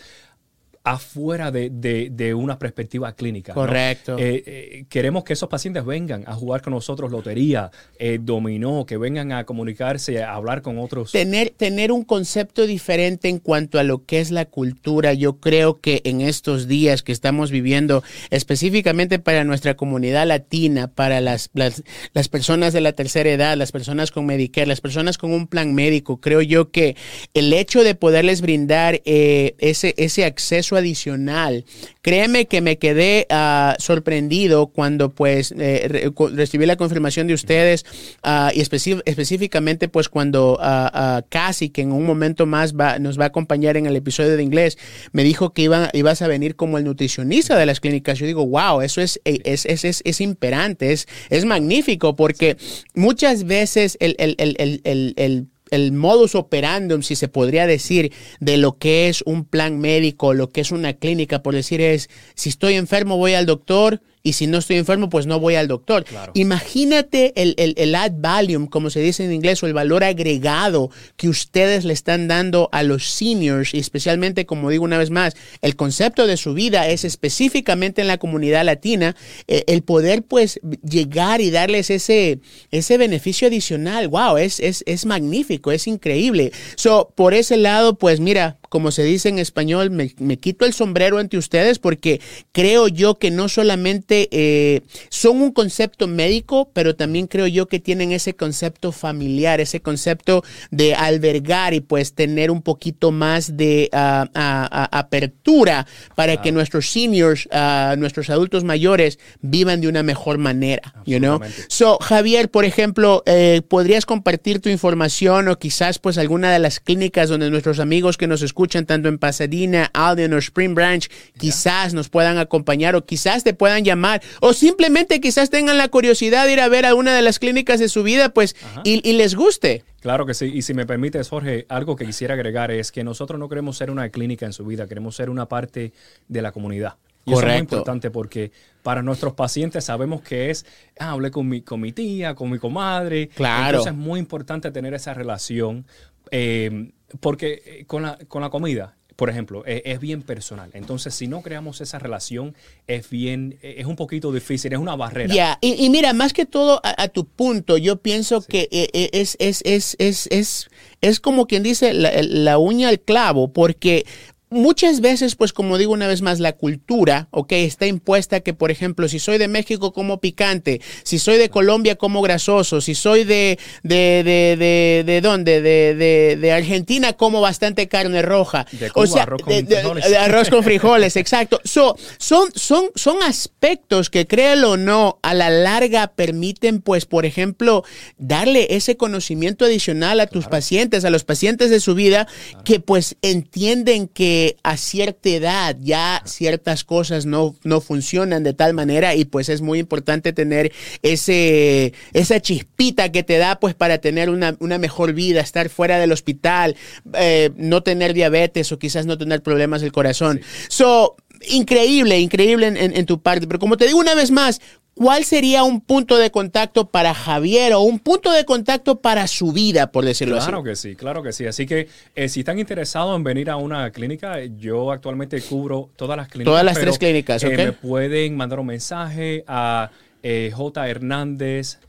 afuera 0.84 1.52
de, 1.52 2.34
una 2.36 2.58
perspectiva 2.58 3.14
clínica. 3.14 3.54
Correcto. 3.54 4.18
Eh, 4.18 4.44
eh, 4.46 4.86
queremos 4.90 5.24
que 5.24 5.34
esos 5.34 5.50
pacientes 5.50 5.86
vengan 5.86 6.24
a 6.28 6.34
jugar 6.34 6.62
con 6.62 6.74
nosotros 6.74 7.12
lotería, 7.12 7.72
eh, 8.00 8.20
dominó, 8.22 8.86
que 8.86 8.98
vengan 8.98 9.32
a 9.32 9.44
comunicarse, 9.44 10.24
a 10.24 10.34
hablar 10.34 10.62
con 10.62 10.80
otros. 10.80 11.12
Tener, 11.12 11.52
tener 11.52 11.92
un 11.92 12.04
concepto 12.04 12.66
diferente 12.66 13.30
en 13.30 13.40
cuanto 13.40 13.80
a 13.80 13.84
lo 13.84 14.06
que 14.06 14.20
es 14.20 14.32
la 14.32 14.46
cultura, 14.46 15.14
yo 15.14 15.40
creo 15.40 15.80
que 15.82 16.02
en 16.04 16.22
estos 16.22 16.68
días 16.68 17.04
que 17.04 17.12
estamos 17.12 17.52
viviendo, 17.52 18.04
específicamente 18.30 19.20
para 19.20 19.44
nuestra 19.44 19.76
comunidad 19.76 20.26
latina, 20.26 20.88
para 20.88 21.22
las, 21.22 21.52
las, 21.54 21.84
personas 22.30 22.74
de 22.74 22.82
la 22.82 22.94
tercera 22.94 23.30
edad, 23.30 23.58
las 23.58 23.72
personas 23.72 24.10
con 24.10 24.26
Medicare, 24.26 24.68
las 24.68 24.82
personas 24.82 25.18
con 25.18 25.32
un 25.32 25.48
plan 25.48 25.76
médico, 25.76 26.20
creo 26.22 26.42
yo 26.42 26.72
que 26.72 26.96
el 27.34 27.54
hecho 27.54 27.84
de 27.84 27.94
poderles 27.94 28.42
brindar 28.42 29.02
ese, 29.06 29.94
ese 29.98 30.26
acceso 30.26 30.71
adicional. 30.76 31.66
Créeme 32.02 32.48
que 32.48 32.62
me 32.62 32.78
quedé 32.78 33.28
ah, 33.30 33.76
sorprendido 33.80 34.68
cuando 34.68 35.10
pues 35.10 35.54
eh, 35.58 36.12
recibí 36.34 36.66
la 36.66 36.76
confirmación 36.76 37.28
de 37.28 37.34
ustedes 37.34 37.86
ah, 38.24 38.52
y 38.54 38.62
específicamente 38.62 39.88
pues 39.88 40.10
cuando 40.10 40.60
uh, 40.62 41.22
casi 41.30 41.70
que 41.70 41.82
en 41.82 41.92
un 41.92 42.06
momento 42.06 42.46
más 42.46 42.74
nos 43.00 43.20
va 43.20 43.26
a 43.26 43.28
acompañar 43.28 43.78
en 43.78 43.86
el 43.86 43.96
episodio 43.96 44.36
de 44.38 44.44
inglés, 44.44 44.78
me 45.12 45.24
dijo 45.24 45.54
que 45.54 45.64
iba, 45.64 45.90
ibas 45.94 46.22
a 46.22 46.28
venir 46.28 46.56
como 46.56 46.78
el 46.78 46.84
nutricionista 46.84 47.58
de 47.58 47.66
las 47.66 47.80
clínicas. 47.80 48.20
Yo 48.20 48.26
digo, 48.26 48.46
wow, 48.46 48.82
eso 48.82 49.02
es, 49.02 49.20
es, 49.24 49.66
es, 49.66 49.86
es, 49.86 50.02
es 50.04 50.22
imperante, 50.22 50.92
es, 50.92 51.08
es 51.30 51.46
magnífico 51.46 52.16
porque 52.16 52.58
muchas 52.94 53.46
veces 53.46 53.98
el, 54.00 54.16
el 54.18 55.48
el 55.72 55.92
modus 55.94 56.36
operandum, 56.36 57.02
si 57.02 57.16
se 57.16 57.28
podría 57.28 57.66
decir, 57.66 58.14
de 58.40 58.58
lo 58.58 58.78
que 58.78 59.08
es 59.10 59.24
un 59.26 59.46
plan 59.46 59.80
médico, 59.80 60.34
lo 60.34 60.50
que 60.50 60.62
es 60.62 60.72
una 60.72 60.94
clínica, 60.94 61.42
por 61.42 61.56
decir 61.56 61.82
es, 61.82 62.10
si 62.36 62.50
estoy 62.50 62.76
enfermo 62.76 63.18
voy 63.18 63.34
al 63.34 63.46
doctor 63.46 64.02
y 64.24 64.34
si 64.34 64.48
no 64.48 64.60
estoy 64.60 64.78
enfermo, 64.78 65.10
pues 65.10 65.26
no 65.26 65.40
voy 65.40 65.56
al 65.56 65.68
doctor. 65.68 66.06
Imagínate 66.34 67.34
el, 67.42 67.56
el, 67.58 67.74
el, 67.78 67.96
ad 67.96 68.12
value, 68.16 68.70
como 68.70 68.90
se 68.90 69.00
dice 69.00 69.24
en 69.24 69.34
inglés, 69.34 69.62
o 69.64 69.68
el 69.68 69.74
valor 69.74 70.04
agregado 70.04 70.92
que 71.18 71.30
ustedes 71.30 71.86
le 71.86 71.94
están 71.94 72.28
dando 72.28 72.70
a 72.72 72.84
los 72.84 73.10
seniors, 73.10 73.74
y 73.74 73.80
especialmente, 73.80 74.46
como 74.46 74.70
digo 74.70 74.84
una 74.84 74.98
vez 74.98 75.10
más, 75.10 75.36
el 75.62 75.76
concepto 75.76 76.28
de 76.28 76.38
su 76.38 76.54
vida 76.54 76.88
es 76.88 77.04
específicamente 77.04 78.02
en 78.02 78.08
la 78.08 78.18
comunidad 78.18 78.66
latina, 78.66 79.16
eh, 79.48 79.64
el 79.68 79.82
poder 79.82 80.24
pues 80.24 80.60
llegar 80.84 81.42
y 81.42 81.50
darles 81.50 81.90
ese, 81.90 82.40
ese 82.72 82.98
beneficio 82.98 83.48
adicional. 83.48 84.08
Wow, 84.08 84.38
es, 84.38 84.60
es, 84.60 84.84
es 84.86 85.06
magnífico, 85.06 85.72
es 85.72 85.88
increíble. 85.88 86.52
So, 86.76 87.12
por 87.16 87.34
ese 87.34 87.58
lado, 87.58 87.98
pues 87.98 88.20
mira, 88.20 88.58
como 88.70 88.92
se 88.92 89.04
dice 89.04 89.30
en 89.30 89.38
español, 89.38 89.90
me, 89.90 90.14
me, 90.20 90.38
quito 90.38 90.66
el 90.66 90.74
sombrero 90.74 91.18
ante 91.18 91.38
ustedes 91.38 91.78
porque 91.78 92.22
creo 92.54 92.88
yo 92.88 93.20
que 93.20 93.30
no 93.30 93.50
solamente 93.50 94.11
eh, 94.32 94.82
son 95.10 95.42
un 95.42 95.52
concepto 95.52 96.08
médico, 96.08 96.70
pero 96.74 96.96
también 96.96 97.28
creo 97.28 97.48
yo 97.48 97.68
que 97.68 97.80
tienen 97.80 98.12
ese 98.12 98.36
concepto 98.36 98.92
familiar, 98.92 99.62
ese 99.62 99.82
concepto 99.82 100.44
de 100.70 100.94
albergar 100.96 101.74
y 101.74 101.80
pues 101.80 102.14
tener 102.14 102.52
un 102.52 102.62
poquito 102.62 103.12
más 103.12 103.58
de 103.58 103.90
uh, 103.94 104.24
uh, 104.26 104.68
apertura 104.92 105.88
para 106.16 106.42
que 106.42 106.52
nuestros 106.52 106.90
seniors, 106.90 107.48
uh, 107.48 107.96
nuestros 107.98 108.30
adultos 108.30 108.64
mayores 108.64 109.20
vivan 109.42 109.82
de 109.82 109.88
una 109.88 110.04
mejor 110.04 110.38
manera, 110.38 110.94
you 111.06 111.20
know? 111.20 111.40
So, 111.68 111.98
Javier, 112.00 112.50
por 112.50 112.66
ejemplo, 112.66 113.24
eh, 113.26 113.62
¿podrías 113.68 114.06
compartir 114.06 114.60
tu 114.60 114.70
información 114.70 115.48
o 115.48 115.58
quizás 115.58 116.00
pues 116.00 116.18
alguna 116.18 116.52
de 116.52 116.60
las 116.60 116.80
clínicas 116.80 117.30
donde 117.30 117.50
nuestros 117.50 117.80
amigos 117.80 118.18
que 118.18 118.28
nos 118.28 118.42
escuchan 118.42 118.86
tanto 118.86 119.08
en 119.08 119.18
Pasadena, 119.18 119.90
Alden 119.94 120.34
o 120.34 120.38
Spring 120.38 120.76
Branch, 120.76 121.10
quizás 121.38 121.94
nos 121.94 122.10
puedan 122.10 122.38
acompañar 122.38 122.96
o 122.96 123.06
quizás 123.06 123.44
te 123.44 123.54
puedan 123.54 123.84
llamar 123.84 124.01
o 124.40 124.54
simplemente 124.54 125.20
quizás 125.22 125.50
tengan 125.50 125.78
la 125.78 125.88
curiosidad 125.88 126.46
de 126.46 126.54
ir 126.54 126.60
a 126.60 126.68
ver 126.68 126.86
a 126.86 126.96
una 126.96 127.16
de 127.16 127.22
las 127.22 127.40
clínicas 127.40 127.80
de 127.80 127.90
su 127.90 128.04
vida, 128.04 128.30
pues, 128.30 128.56
y, 128.84 129.08
y 129.08 129.14
les 129.14 129.36
guste. 129.36 129.84
Claro 130.02 130.26
que 130.26 130.34
sí. 130.34 130.52
Y 130.54 130.64
si 130.64 130.74
me 130.74 130.86
permites, 130.86 131.30
Jorge, 131.30 131.66
algo 131.70 131.96
que 131.96 132.06
quisiera 132.06 132.34
agregar 132.34 132.72
es 132.72 132.92
que 132.92 133.04
nosotros 133.04 133.40
no 133.40 133.50
queremos 133.50 133.78
ser 133.78 133.92
una 133.92 134.10
clínica 134.10 134.46
en 134.46 134.54
su 134.54 134.66
vida, 134.66 134.88
queremos 134.88 135.16
ser 135.16 135.30
una 135.30 135.48
parte 135.48 135.94
de 136.28 136.42
la 136.42 136.52
comunidad. 136.52 136.96
Y 137.24 137.34
eso 137.34 137.42
es 137.42 137.48
muy 137.48 137.58
importante 137.58 138.10
porque 138.10 138.52
para 138.82 139.04
nuestros 139.04 139.34
pacientes 139.34 139.86
sabemos 139.86 140.22
que 140.22 140.50
es, 140.50 140.66
ah, 140.98 141.12
hablé 141.12 141.30
con 141.30 141.48
mi, 141.48 141.62
con 141.62 141.80
mi 141.80 141.92
tía, 141.92 142.34
con 142.34 142.50
mi 142.50 142.58
comadre. 142.58 143.28
Claro. 143.28 143.78
Entonces 143.78 143.94
es 143.94 143.98
muy 143.98 144.20
importante 144.20 144.72
tener 144.72 144.96
esa 144.96 145.14
relación. 145.14 145.86
Eh, 146.32 146.92
porque 147.20 147.62
eh, 147.66 147.86
con 147.86 148.04
la, 148.04 148.18
con 148.28 148.42
la 148.42 148.50
comida, 148.50 148.96
por 149.22 149.30
ejemplo, 149.30 149.64
es, 149.68 149.84
es, 149.86 150.00
bien 150.00 150.24
personal. 150.24 150.72
Entonces, 150.74 151.14
si 151.14 151.28
no 151.28 151.44
creamos 151.44 151.80
esa 151.80 152.00
relación, 152.00 152.56
es 152.88 153.08
bien, 153.08 153.60
es 153.62 153.86
un 153.86 153.96
poquito 153.96 154.32
difícil, 154.32 154.74
es 154.74 154.80
una 154.80 154.96
barrera. 154.96 155.32
Ya, 155.32 155.60
y, 155.62 155.74
y, 155.86 155.92
mira, 155.92 156.12
más 156.14 156.34
que 156.34 156.48
todo 156.48 156.82
a, 156.84 157.04
a 157.04 157.08
tu 157.08 157.28
punto, 157.28 157.78
yo 157.78 157.98
pienso 157.98 158.42
sí. 158.42 158.48
que 158.50 158.70
eh, 158.72 159.12
es, 159.14 159.38
es, 159.40 159.62
es, 159.64 159.96
es, 160.00 160.28
es, 160.32 160.72
es 161.02 161.20
como 161.20 161.46
quien 161.46 161.62
dice 161.62 161.94
la, 161.94 162.12
la 162.24 162.58
uña 162.58 162.90
al 162.90 163.00
clavo, 163.00 163.54
porque 163.54 164.08
muchas 164.52 165.00
veces, 165.00 165.36
pues 165.36 165.54
como 165.54 165.78
digo 165.78 165.94
una 165.94 166.08
vez 166.08 166.22
más, 166.22 166.40
la 166.40 166.52
cultura, 166.52 167.28
ok, 167.32 167.54
está 167.54 167.88
impuesta 167.88 168.42
que, 168.42 168.54
por 168.54 168.70
ejemplo, 168.70 169.08
si 169.08 169.18
soy 169.18 169.38
de 169.38 169.48
México 169.48 169.94
como 169.94 170.20
picante, 170.20 170.82
si 171.04 171.18
soy 171.20 171.38
de 171.38 171.50
Colombia 171.50 171.96
como 171.96 172.22
grasoso, 172.22 172.82
si 172.82 172.94
soy 172.94 173.24
de, 173.24 173.58
de, 173.82 174.22
de, 174.24 174.58
de, 174.58 175.04
de 175.06 175.22
dónde, 175.22 175.62
de, 175.62 175.96
de, 175.96 176.38
de, 176.40 176.52
Argentina 176.52 177.14
como 177.14 177.40
bastante 177.40 177.88
carne 177.88 178.22
roja. 178.22 178.68
De 178.74 178.92
Cuba, 178.92 179.06
o 179.06 179.08
sea, 179.08 179.24
arroz 179.24 179.42
con 179.42 179.54
de, 179.54 179.66
frijoles. 179.66 180.10
de, 180.10 180.18
arroz 180.18 180.50
con 180.50 180.64
frijoles, 180.64 181.16
exacto. 181.16 181.62
So, 181.64 181.96
son, 182.18 182.50
son, 182.54 182.86
son 182.96 183.24
aspectos 183.24 184.10
que, 184.10 184.28
créelo 184.28 184.72
o 184.72 184.78
no, 184.78 185.18
a 185.24 185.34
la 185.34 185.50
larga 185.50 186.08
permiten, 186.08 186.82
pues, 186.82 187.06
por 187.06 187.26
ejemplo, 187.26 187.86
darle 188.18 188.68
ese 188.72 188.98
conocimiento 188.98 189.64
adicional 189.64 190.20
a 190.20 190.28
tus 190.28 190.48
pacientes, 190.48 191.06
a 191.06 191.10
los 191.10 191.24
pacientes 191.24 191.70
de 191.70 191.80
su 191.80 191.96
vida, 191.96 192.26
claro. 192.26 192.64
que 192.66 192.80
pues 192.82 193.16
entienden 193.22 194.10
que 194.10 194.41
a 194.64 194.78
cierta 194.78 195.30
edad 195.30 195.78
ya 195.80 196.22
ciertas 196.26 196.84
cosas 196.84 197.26
no, 197.26 197.56
no 197.64 197.82
funcionan 197.82 198.44
de 198.44 198.54
tal 198.54 198.74
manera 198.74 199.16
y 199.16 199.26
pues 199.26 199.50
es 199.50 199.62
muy 199.62 199.80
importante 199.80 200.34
tener 200.34 200.72
ese, 201.02 201.94
esa 202.14 202.40
chispita 202.40 203.12
que 203.12 203.24
te 203.24 203.38
da 203.38 203.60
pues 203.60 203.74
para 203.76 204.00
tener 204.00 204.30
una, 204.30 204.56
una 204.60 204.78
mejor 204.78 205.14
vida, 205.14 205.42
estar 205.42 205.70
fuera 205.70 206.00
del 206.00 206.12
hospital, 206.12 206.76
eh, 207.14 207.52
no 207.56 207.84
tener 207.84 208.14
diabetes 208.14 208.72
o 208.72 208.80
quizás 208.80 209.06
no 209.06 209.18
tener 209.18 209.42
problemas 209.42 209.82
del 209.82 209.92
corazón. 209.92 210.42
Sí. 210.42 210.66
So, 210.70 211.16
increíble, 211.48 212.20
increíble 212.20 212.68
en, 212.68 212.78
en, 212.78 212.96
en, 212.96 213.06
tu 213.06 213.22
parte. 213.22 213.48
Pero 213.48 213.60
como 213.60 213.78
te 213.78 213.88
digo 213.88 214.00
una 214.00 214.16
vez 214.16 214.32
más, 214.32 214.62
¿cuál 214.96 215.24
sería 215.26 215.64
un 215.64 215.82
punto 215.82 216.18
de 216.18 216.32
contacto 216.32 216.90
para 216.90 217.14
Javier 217.14 217.74
o 217.74 217.82
un 217.82 218.00
punto 218.00 218.32
de 218.32 218.46
contacto 218.46 219.00
para 219.00 219.28
su 219.28 219.52
vida, 219.52 219.92
por 219.92 220.06
decirlo 220.06 220.36
claro 220.36 220.44
así? 220.44 220.52
Claro 220.52 220.64
que 220.64 220.76
sí, 220.76 220.96
claro 220.96 221.24
que 221.24 221.34
sí. 221.34 221.46
Así 221.46 221.66
que 221.66 221.88
eh, 222.16 222.30
si 222.30 222.42
están 222.42 222.60
interesados 222.60 223.16
en 223.16 223.24
venir 223.24 223.50
a 223.50 223.56
una 223.56 223.92
clínica, 223.92 224.44
yo 224.44 224.92
actualmente 224.92 225.42
cubro 225.42 225.90
todas 225.96 226.18
las 226.18 226.28
clínicas. 226.28 226.52
Todas 226.52 226.66
las 226.66 226.80
tres 226.80 226.98
clínicas, 226.98 227.44
¿ok? 227.44 227.52
Eh, 227.52 227.58
me 227.58 227.72
pueden 227.74 228.36
mandar 228.36 228.60
un 228.60 228.68
mensaje 228.68 229.44
a 229.48 229.92
eh, 230.24 230.52
J. 230.54 230.88
Hernández. 230.90 231.80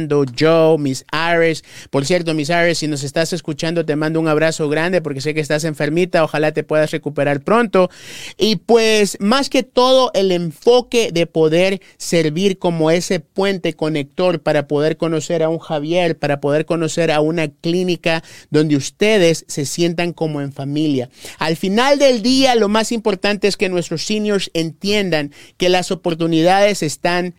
Rolando, 0.00 0.24
Joe, 0.38 0.78
Miss 0.78 1.04
Iris. 1.12 1.64
Por 1.90 2.06
cierto, 2.06 2.34
Miss 2.34 2.48
Iris, 2.48 2.78
si 2.78 2.88
nos 2.88 3.02
estás 3.02 3.32
escuchando, 3.32 3.84
te 3.84 3.96
mando 3.96 4.20
un 4.20 4.28
abrazo 4.28 4.68
grande 4.68 5.02
porque 5.02 5.20
sé 5.20 5.34
que 5.34 5.40
estás 5.40 5.64
enfermita. 5.64 6.24
Ojalá 6.24 6.52
te 6.52 6.62
puedas 6.62 6.90
recuperar 6.90 7.40
pronto. 7.42 7.90
Y 8.38 8.56
pues, 8.56 9.18
más 9.20 9.50
que 9.50 9.62
todo, 9.62 10.10
el 10.14 10.32
enfoque 10.32 11.10
de 11.12 11.26
poder 11.26 11.80
servir 11.96 12.58
como 12.58 12.90
ese 12.90 13.20
puente 13.20 13.74
conector 13.74 14.40
para 14.40 14.66
poder 14.66 14.96
conocer 14.96 15.42
a 15.42 15.48
un 15.48 15.58
Javier, 15.58 16.18
para 16.18 16.40
poder 16.40 16.64
conocer 16.64 17.10
a 17.10 17.20
una 17.20 17.48
clínica 17.48 18.22
donde 18.50 18.76
ustedes 18.76 19.44
se 19.48 19.64
sientan 19.64 20.12
como 20.12 20.40
en 20.40 20.52
familia. 20.52 21.10
Al 21.38 21.56
final 21.56 21.98
del 21.98 22.22
día, 22.22 22.54
lo 22.54 22.68
más 22.68 22.92
importante 22.92 23.48
es 23.48 23.56
que 23.56 23.68
nuestros 23.68 24.02
seniors 24.02 24.50
entiendan 24.54 25.32
que 25.56 25.68
las 25.68 25.90
oportunidades 25.90 26.82
están 26.82 27.34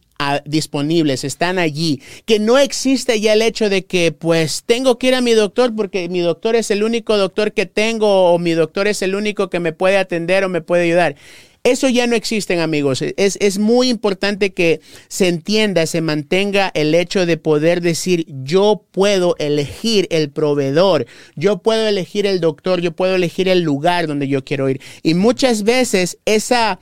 disponibles, 0.46 1.24
están 1.24 1.60
allí, 1.60 2.02
que 2.26 2.40
no 2.40 2.58
existe 2.58 3.20
ya 3.20 3.34
el 3.34 3.42
hecho 3.42 3.70
de 3.70 3.86
que 3.86 4.12
pues 4.12 4.64
tengo 4.66 4.98
que 4.98 5.08
ir 5.08 5.16
a 5.16 5.22
mi 5.22 5.32
doctor 5.32 5.76
porque 5.76 6.10
mi 6.10 6.20
doctor 6.20 6.56
es 6.56 6.72
el 6.72 6.84
único 6.84 7.18
doctor 7.18 7.54
que 7.54 7.66
tengo 7.66 8.34
o 8.34 8.40
mi 8.40 8.52
doctor 8.52 8.88
es 8.88 9.02
el 9.02 9.16
único 9.16 9.50
que 9.50 9.60
me 9.60 9.74
puede 9.74 9.98
atender 9.98 10.44
o 10.44 10.50
me 10.50 10.62
puede 10.62 10.84
ayudar. 10.84 11.16
Eso 11.64 11.88
ya 11.90 12.08
no 12.08 12.16
existen, 12.16 12.60
amigos. 12.60 13.04
Es, 13.04 13.38
es, 13.40 13.60
muy 13.60 13.90
importante 13.90 14.52
que 14.52 14.82
se 15.10 15.28
entienda, 15.28 15.86
se 15.86 16.02
mantenga 16.02 16.72
el 16.74 16.96
hecho 16.96 17.28
de 17.28 17.38
poder 17.38 17.82
decir, 17.82 18.26
yo 18.28 18.84
puedo 18.90 19.36
elegir 19.38 20.08
el 20.10 20.32
proveedor, 20.32 21.06
yo 21.36 21.60
puedo 21.60 21.88
elegir 21.88 22.26
el 22.26 22.40
doctor, 22.40 22.82
yo 22.82 22.94
puedo 22.94 23.14
elegir 23.14 23.48
el 23.48 23.62
lugar 23.62 24.08
donde 24.08 24.28
yo 24.28 24.44
quiero 24.44 24.70
ir. 24.70 24.82
Y 25.04 25.14
muchas 25.14 25.62
veces 25.62 26.18
esa 26.26 26.80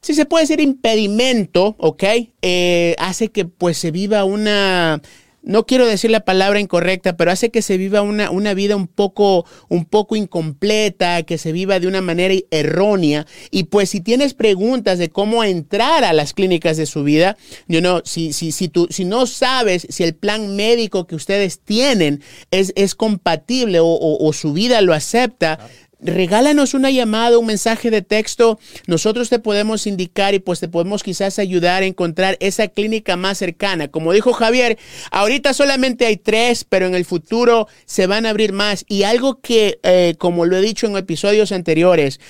si 0.00 0.14
se 0.14 0.26
puede 0.26 0.44
decir 0.44 0.60
impedimento, 0.60 1.76
¿ok? 1.78 2.04
Eh, 2.42 2.94
hace 2.98 3.28
que 3.28 3.44
pues 3.44 3.78
se 3.78 3.90
viva 3.90 4.24
una 4.24 5.00
no 5.42 5.64
quiero 5.64 5.86
decir 5.86 6.10
la 6.10 6.20
palabra 6.20 6.60
incorrecta, 6.60 7.16
pero 7.16 7.30
hace 7.30 7.50
que 7.50 7.62
se 7.62 7.78
viva 7.78 8.02
una, 8.02 8.30
una, 8.30 8.54
vida 8.54 8.76
un 8.76 8.86
poco, 8.86 9.46
un 9.68 9.84
poco 9.84 10.16
incompleta, 10.16 11.22
que 11.22 11.38
se 11.38 11.52
viva 11.52 11.80
de 11.80 11.86
una 11.86 12.02
manera 12.02 12.34
errónea. 12.50 13.26
Y 13.50 13.64
pues 13.64 13.90
si 13.90 14.00
tienes 14.00 14.34
preguntas 14.34 14.98
de 14.98 15.08
cómo 15.08 15.42
entrar 15.42 16.04
a 16.04 16.12
las 16.12 16.34
clínicas 16.34 16.76
de 16.76 16.86
su 16.86 17.04
vida, 17.04 17.36
you 17.68 17.80
know, 17.80 18.02
si, 18.04 18.32
si, 18.32 18.52
si, 18.52 18.68
tú, 18.68 18.86
si 18.90 19.04
no 19.04 19.26
sabes 19.26 19.86
si 19.88 20.04
el 20.04 20.14
plan 20.14 20.56
médico 20.56 21.06
que 21.06 21.14
ustedes 21.14 21.60
tienen 21.60 22.22
es, 22.50 22.72
es 22.76 22.94
compatible 22.94 23.80
o, 23.80 23.86
o, 23.86 24.32
su 24.32 24.52
vida 24.52 24.80
lo 24.82 24.94
acepta, 24.94 25.58
regálanos 26.02 26.74
una 26.74 26.90
llamada, 26.90 27.38
un 27.38 27.46
mensaje 27.46 27.90
de 27.90 28.02
texto. 28.02 28.58
Nosotros 28.86 29.28
te 29.28 29.38
podemos 29.38 29.86
indicar 29.86 30.34
y 30.34 30.38
pues 30.38 30.60
te 30.60 30.68
podemos 30.68 31.02
quizás 31.02 31.38
ayudar 31.38 31.82
a 31.82 31.86
encontrar 31.86 32.36
esa 32.40 32.68
clínica 32.68 33.16
más 33.16 33.38
cercana. 33.38 33.88
Como 33.88 34.12
dijo 34.12 34.32
Javier, 34.32 34.78
ahorita 35.10 35.54
solamente 35.54 36.06
hay 36.06 36.16
tres, 36.16 36.64
pero 36.64 36.86
en 36.86 36.94
el 36.94 37.04
futuro 37.04 37.68
se 37.84 38.06
van 38.06 38.26
a 38.26 38.30
abrir 38.30 38.52
más. 38.52 38.84
Y 38.88 39.02
algo 39.02 39.40
que, 39.40 39.78
eh, 39.82 40.14
como 40.18 40.46
lo 40.46 40.56
he 40.56 40.62
dicho 40.62 40.86
en 40.86 40.96
episodios 40.96 41.52
anteriores, 41.52 42.20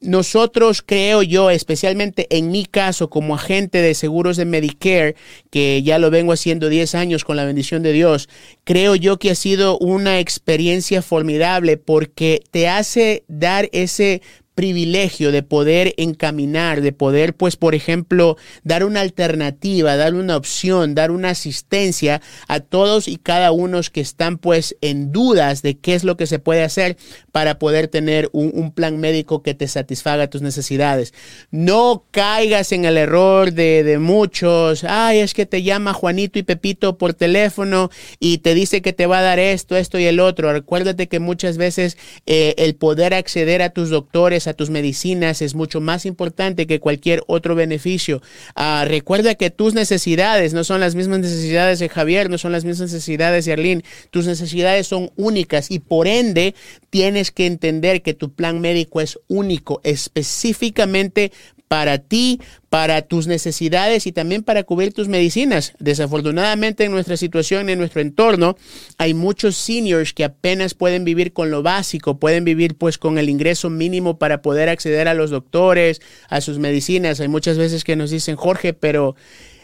nosotros 0.00 0.82
creo 0.84 1.22
yo, 1.22 1.50
especialmente 1.50 2.26
en 2.30 2.50
mi 2.50 2.64
caso 2.64 3.10
como 3.10 3.34
agente 3.34 3.82
de 3.82 3.94
seguros 3.94 4.36
de 4.36 4.44
Medicare, 4.44 5.16
que 5.50 5.82
ya 5.82 5.98
lo 5.98 6.10
vengo 6.10 6.32
haciendo 6.32 6.68
10 6.68 6.94
años 6.94 7.24
con 7.24 7.36
la 7.36 7.44
bendición 7.44 7.82
de 7.82 7.92
Dios, 7.92 8.28
creo 8.64 8.94
yo 8.94 9.18
que 9.18 9.30
ha 9.30 9.34
sido 9.34 9.78
una 9.78 10.20
experiencia 10.20 11.02
formidable 11.02 11.76
porque 11.76 12.42
te 12.50 12.68
hace 12.68 12.87
dar 13.26 13.68
ese 13.72 14.20
privilegio 14.58 15.30
de 15.30 15.44
poder 15.44 15.94
encaminar, 15.98 16.80
de 16.80 16.90
poder, 16.90 17.32
pues, 17.32 17.54
por 17.54 17.76
ejemplo, 17.76 18.36
dar 18.64 18.82
una 18.82 19.02
alternativa, 19.02 19.94
dar 19.94 20.14
una 20.14 20.36
opción, 20.36 20.96
dar 20.96 21.12
una 21.12 21.30
asistencia 21.30 22.20
a 22.48 22.58
todos 22.58 23.06
y 23.06 23.18
cada 23.18 23.52
uno 23.52 23.78
que 23.92 24.00
están, 24.00 24.36
pues, 24.36 24.74
en 24.80 25.12
dudas 25.12 25.62
de 25.62 25.78
qué 25.78 25.94
es 25.94 26.02
lo 26.02 26.16
que 26.16 26.26
se 26.26 26.40
puede 26.40 26.64
hacer 26.64 26.96
para 27.30 27.60
poder 27.60 27.86
tener 27.86 28.30
un, 28.32 28.72
plan 28.72 28.98
médico 28.98 29.44
que 29.44 29.54
te 29.54 29.68
satisfaga 29.68 30.28
tus 30.28 30.42
necesidades. 30.42 31.14
No 31.52 32.04
caigas 32.10 32.72
en 32.72 32.84
el 32.84 32.96
error 32.96 33.52
de, 33.52 33.98
muchos, 34.00 34.82
ay, 34.82 35.20
es 35.20 35.34
que 35.34 35.46
te 35.46 35.62
llama 35.62 35.92
Juanito 35.92 36.40
y 36.40 36.42
Pepito 36.42 36.98
por 36.98 37.14
teléfono 37.14 37.90
y 38.18 38.38
te 38.38 38.54
dice 38.54 38.82
que 38.82 38.92
te 38.92 39.06
va 39.06 39.20
a 39.20 39.22
dar 39.22 39.38
esto, 39.38 39.76
esto 39.76 40.00
y 40.00 40.06
el 40.06 40.18
otro. 40.18 40.52
Recuérdate 40.52 41.06
que 41.06 41.20
muchas 41.20 41.58
veces 41.58 41.96
eh, 42.26 42.56
el 42.58 42.74
poder 42.74 43.14
acceder 43.14 43.62
a 43.62 43.70
tus 43.70 43.90
doctores, 43.90 44.47
a 44.48 44.54
tus 44.54 44.70
medicinas 44.70 45.42
es 45.42 45.54
mucho 45.54 45.80
más 45.80 46.06
importante 46.06 46.66
que 46.66 46.80
cualquier 46.80 47.22
otro 47.26 47.54
beneficio. 47.54 48.22
Ah, 48.54 48.84
recuerda 48.86 49.34
que 49.34 49.50
tus 49.50 49.74
necesidades 49.74 50.54
no 50.54 50.64
son 50.64 50.80
las 50.80 50.94
mismas 50.94 51.20
necesidades 51.20 51.78
de 51.78 51.88
Javier, 51.88 52.30
no 52.30 52.38
son 52.38 52.52
las 52.52 52.64
mismas 52.64 52.92
necesidades 52.92 53.44
de 53.44 53.52
Arlene. 53.52 53.84
Tus 54.10 54.26
necesidades 54.26 54.86
son 54.86 55.10
únicas 55.16 55.70
y 55.70 55.78
por 55.78 56.08
ende 56.08 56.54
tienes 56.90 57.30
que 57.30 57.46
entender 57.46 58.02
que 58.02 58.14
tu 58.14 58.32
plan 58.32 58.60
médico 58.60 59.00
es 59.00 59.18
único, 59.28 59.80
específicamente 59.84 61.32
para 61.68 61.98
ti, 61.98 62.40
para 62.70 63.02
tus 63.02 63.26
necesidades 63.26 64.06
y 64.06 64.12
también 64.12 64.42
para 64.42 64.64
cubrir 64.64 64.92
tus 64.92 65.08
medicinas. 65.08 65.74
Desafortunadamente 65.78 66.84
en 66.84 66.92
nuestra 66.92 67.16
situación, 67.16 67.68
en 67.68 67.78
nuestro 67.78 68.00
entorno, 68.00 68.56
hay 68.96 69.14
muchos 69.14 69.56
seniors 69.56 70.12
que 70.12 70.24
apenas 70.24 70.74
pueden 70.74 71.04
vivir 71.04 71.32
con 71.32 71.50
lo 71.50 71.62
básico, 71.62 72.18
pueden 72.18 72.44
vivir 72.44 72.74
pues 72.76 72.98
con 72.98 73.18
el 73.18 73.28
ingreso 73.28 73.70
mínimo 73.70 74.18
para 74.18 74.42
poder 74.42 74.68
acceder 74.68 75.08
a 75.08 75.14
los 75.14 75.30
doctores, 75.30 76.00
a 76.28 76.40
sus 76.40 76.58
medicinas. 76.58 77.20
Hay 77.20 77.28
muchas 77.28 77.58
veces 77.58 77.84
que 77.84 77.96
nos 77.96 78.10
dicen, 78.10 78.36
Jorge, 78.36 78.72
pero 78.72 79.14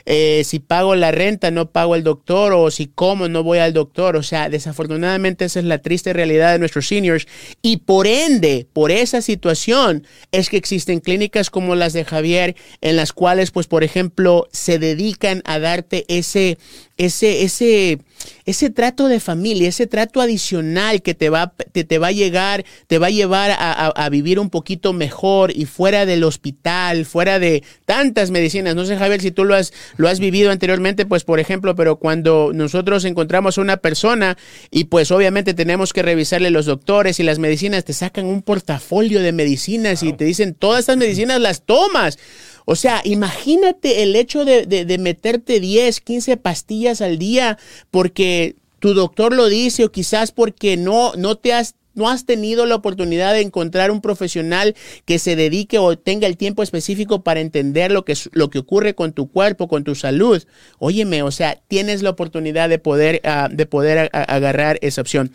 eh, 0.06 0.42
si 0.44 0.58
pago 0.58 0.94
la 0.94 1.10
renta, 1.10 1.50
no 1.50 1.70
pago 1.70 1.94
el 1.94 2.02
doctor, 2.02 2.52
o 2.52 2.70
si 2.70 2.86
como, 2.86 3.28
no 3.28 3.42
voy 3.42 3.58
al 3.58 3.72
doctor. 3.72 4.16
O 4.16 4.22
sea, 4.22 4.48
desafortunadamente 4.48 5.44
esa 5.44 5.60
es 5.60 5.64
la 5.64 5.78
triste 5.78 6.12
realidad 6.12 6.52
de 6.52 6.58
nuestros 6.58 6.86
seniors. 6.86 7.26
Y 7.62 7.78
por 7.78 8.06
ende, 8.06 8.66
por 8.72 8.90
esa 8.90 9.22
situación, 9.22 10.06
es 10.32 10.50
que 10.50 10.56
existen 10.56 11.00
clínicas 11.00 11.50
como 11.50 11.74
las 11.74 11.92
de 11.92 12.04
Javier, 12.04 12.56
en 12.80 12.96
las 12.96 13.12
cuales, 13.12 13.50
pues, 13.50 13.66
por 13.66 13.84
ejemplo, 13.84 14.48
se 14.52 14.78
dedican 14.78 15.42
a 15.44 15.58
darte 15.58 16.04
ese, 16.08 16.58
ese, 16.96 17.42
ese, 17.42 17.98
ese 18.44 18.70
trato 18.70 19.08
de 19.08 19.18
familia, 19.18 19.68
ese 19.68 19.86
trato 19.86 20.20
adicional 20.20 21.02
que 21.02 21.14
te 21.14 21.28
va, 21.28 21.52
te, 21.72 21.82
te 21.82 21.98
va 21.98 22.08
a 22.08 22.12
llegar, 22.12 22.64
te 22.86 22.98
va 22.98 23.08
a 23.08 23.10
llevar 23.10 23.50
a, 23.50 23.86
a, 23.88 24.08
vivir 24.10 24.38
un 24.38 24.48
poquito 24.48 24.92
mejor 24.92 25.50
y 25.56 25.64
fuera 25.64 26.06
del 26.06 26.22
hospital, 26.22 27.04
fuera 27.04 27.40
de 27.40 27.64
tantas 27.84 28.30
medicinas. 28.30 28.76
No 28.76 28.84
sé, 28.84 28.96
Javier, 28.96 29.20
si 29.20 29.32
tú 29.32 29.44
lo 29.44 29.56
has, 29.56 29.72
lo 29.96 30.08
has 30.08 30.20
vivido 30.20 30.52
anteriormente, 30.52 31.04
pues 31.04 31.24
por 31.24 31.40
ejemplo, 31.40 31.74
pero 31.74 31.96
cuando 31.96 32.52
nosotros 32.54 33.04
encontramos 33.04 33.58
a 33.58 33.62
una 33.62 33.78
persona 33.78 34.38
y 34.70 34.84
pues 34.84 35.10
obviamente 35.10 35.52
tenemos 35.54 35.92
que 35.92 36.02
revisarle 36.02 36.50
los 36.50 36.66
doctores 36.66 37.18
y 37.18 37.24
las 37.24 37.40
medicinas, 37.40 37.84
te 37.84 37.92
sacan 37.92 38.26
un 38.26 38.42
portafolio 38.42 39.20
de 39.20 39.32
medicinas 39.32 40.02
y 40.04 40.12
te 40.12 40.24
dicen, 40.24 40.54
todas 40.54 40.80
estas 40.80 40.96
medicinas 40.96 41.40
las 41.40 41.62
tomas. 41.62 42.18
O 42.64 42.76
sea, 42.76 43.02
imagínate 43.04 44.02
el 44.02 44.16
hecho 44.16 44.44
de, 44.44 44.66
de, 44.66 44.98
meterte 44.98 45.60
10, 45.60 46.00
15 46.00 46.36
pastillas 46.38 47.00
al 47.00 47.18
día 47.18 47.58
porque 47.90 48.56
tu 48.78 48.94
doctor 48.94 49.34
lo 49.34 49.48
dice 49.48 49.84
o 49.84 49.92
quizás 49.92 50.32
porque 50.32 50.76
no, 50.76 51.12
no 51.16 51.36
te 51.36 51.52
has 51.52 51.74
no 51.94 52.08
has 52.08 52.26
tenido 52.26 52.66
la 52.66 52.74
oportunidad 52.74 53.32
de 53.32 53.40
encontrar 53.40 53.90
un 53.90 54.00
profesional 54.00 54.74
que 55.04 55.18
se 55.18 55.36
dedique 55.36 55.78
o 55.78 55.96
tenga 55.96 56.26
el 56.26 56.36
tiempo 56.36 56.62
específico 56.62 57.22
para 57.22 57.40
entender 57.40 57.92
lo 57.92 58.04
que, 58.04 58.14
lo 58.32 58.50
que 58.50 58.58
ocurre 58.58 58.94
con 58.94 59.12
tu 59.12 59.30
cuerpo, 59.30 59.68
con 59.68 59.84
tu 59.84 59.94
salud, 59.94 60.42
óyeme, 60.78 61.22
o 61.22 61.30
sea, 61.30 61.60
tienes 61.68 62.02
la 62.02 62.10
oportunidad 62.10 62.68
de 62.68 62.78
poder, 62.78 63.20
ah, 63.24 63.48
de 63.50 63.66
poder 63.66 64.10
agarrar 64.12 64.78
esa 64.82 65.00
opción. 65.00 65.30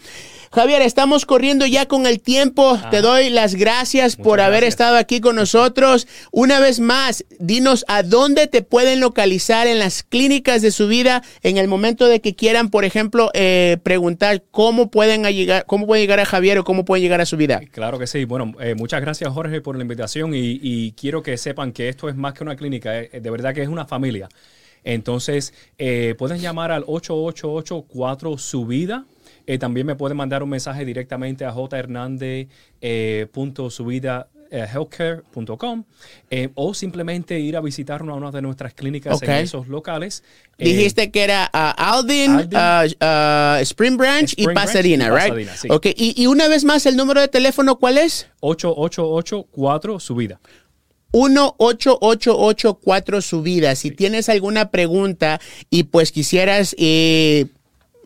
Javier, 0.52 0.82
estamos 0.82 1.28
corriendo 1.28 1.68
ya 1.68 1.86
con 1.86 2.08
el 2.08 2.22
tiempo. 2.22 2.80
Te 2.90 2.98
ah. 2.98 3.02
doy 3.02 3.30
las 3.30 3.54
gracias 3.54 4.16
por 4.16 4.42
haber 4.42 4.64
estado 4.64 4.98
aquí 4.98 5.22
con 5.22 5.36
nosotros. 5.36 6.08
Una 6.32 6.60
vez 6.60 6.80
más, 6.80 7.24
dinos 7.38 7.86
a 7.88 8.02
dónde 8.02 8.48
te 8.48 8.64
pueden 8.64 9.00
localizar 9.00 9.68
en 9.68 9.78
las 9.78 10.02
clínicas 10.02 10.64
de 10.64 10.72
su 10.72 10.88
vida 10.88 11.22
en 11.44 11.58
el 11.58 11.68
momento 11.68 12.08
de 12.08 12.20
que 12.20 12.34
quieran, 12.34 12.72
por 12.72 12.84
ejemplo, 12.84 13.30
eh, 13.36 13.78
preguntar 13.84 14.42
cómo 14.50 14.90
pueden 14.90 15.24
llegar, 15.24 15.66
cómo 15.68 15.86
pueden 15.86 16.02
llegar 16.02 16.20
a 16.20 16.26
Javier 16.26 16.58
o 16.58 16.64
cómo 16.64 16.84
pueden 16.84 17.04
llegar 17.04 17.22
a 17.22 17.28
su 17.28 17.38
vida. 17.38 17.62
Claro 17.72 18.00
que 18.00 18.08
sí. 18.08 18.26
Bueno, 18.26 18.56
eh, 18.60 18.74
muchas 18.74 19.02
gracias 19.02 19.32
Jorge 19.32 19.62
por 19.62 19.76
la 19.76 19.84
invitación 19.84 20.32
y, 20.34 20.94
quiero 20.94 21.22
que 21.22 21.38
sepan 21.38 21.72
que 21.72 21.90
esto 21.90 22.10
es 22.10 22.16
más 22.16 22.34
que 22.34 22.44
una 22.44 22.56
clínica, 22.56 22.98
eh, 22.98 23.20
de 23.22 23.30
verdad 23.30 23.54
que 23.54 23.62
es 23.62 23.70
una 23.70 23.86
familia. 23.86 24.28
Entonces, 24.84 25.54
pueden 26.18 26.40
llamar 26.40 26.72
al 26.72 26.84
888 26.88 27.86
4 27.88 28.38
su 28.38 28.66
vida 28.66 29.06
eh, 29.50 29.58
también 29.58 29.88
me 29.88 29.96
pueden 29.96 30.16
mandar 30.16 30.44
un 30.44 30.50
mensaje 30.50 30.86
directamente 30.86 31.44
a 31.44 31.52
jhernandez.subida. 31.52 34.28
Eh, 34.52 34.66
healthcare.com 34.66 35.84
eh, 36.32 36.50
o 36.56 36.74
simplemente 36.74 37.40
ir 37.40 37.56
a 37.56 37.62
visitar 37.62 38.02
una, 38.02 38.32
de 38.32 38.42
nuestras 38.42 38.74
clínicas 38.74 39.22
en 39.22 39.30
esos 39.30 39.68
locales. 39.68 40.24
Dijiste 40.58 41.12
que 41.12 41.24
era 41.24 41.52
uh, 41.54 41.74
Alvin, 41.78 42.32
uh, 42.32 42.88
uh, 43.00 43.58
Spring 43.62 43.96
Branch 43.96 44.34
y 44.36 44.48
Pasadena, 44.48 45.16
right? 45.16 45.48
Okay. 45.70 45.94
Y, 45.96 46.20
y, 46.20 46.26
una 46.26 46.48
vez 46.48 46.64
más, 46.64 46.88
el 46.88 46.98
número 46.98 47.22
de 47.22 47.28
teléfono, 47.28 47.78
¿cuál 47.78 48.00
es? 48.00 48.26
8884 48.40 50.00
subida. 50.00 50.40
1-888-4 51.12 53.22
subida. 53.22 53.76
Si 53.76 53.92
tienes 53.92 54.30
alguna 54.30 54.72
pregunta 54.72 55.40
y 55.70 55.84
pues 55.84 56.12
quisieras 56.12 56.76
eh, 56.80 57.46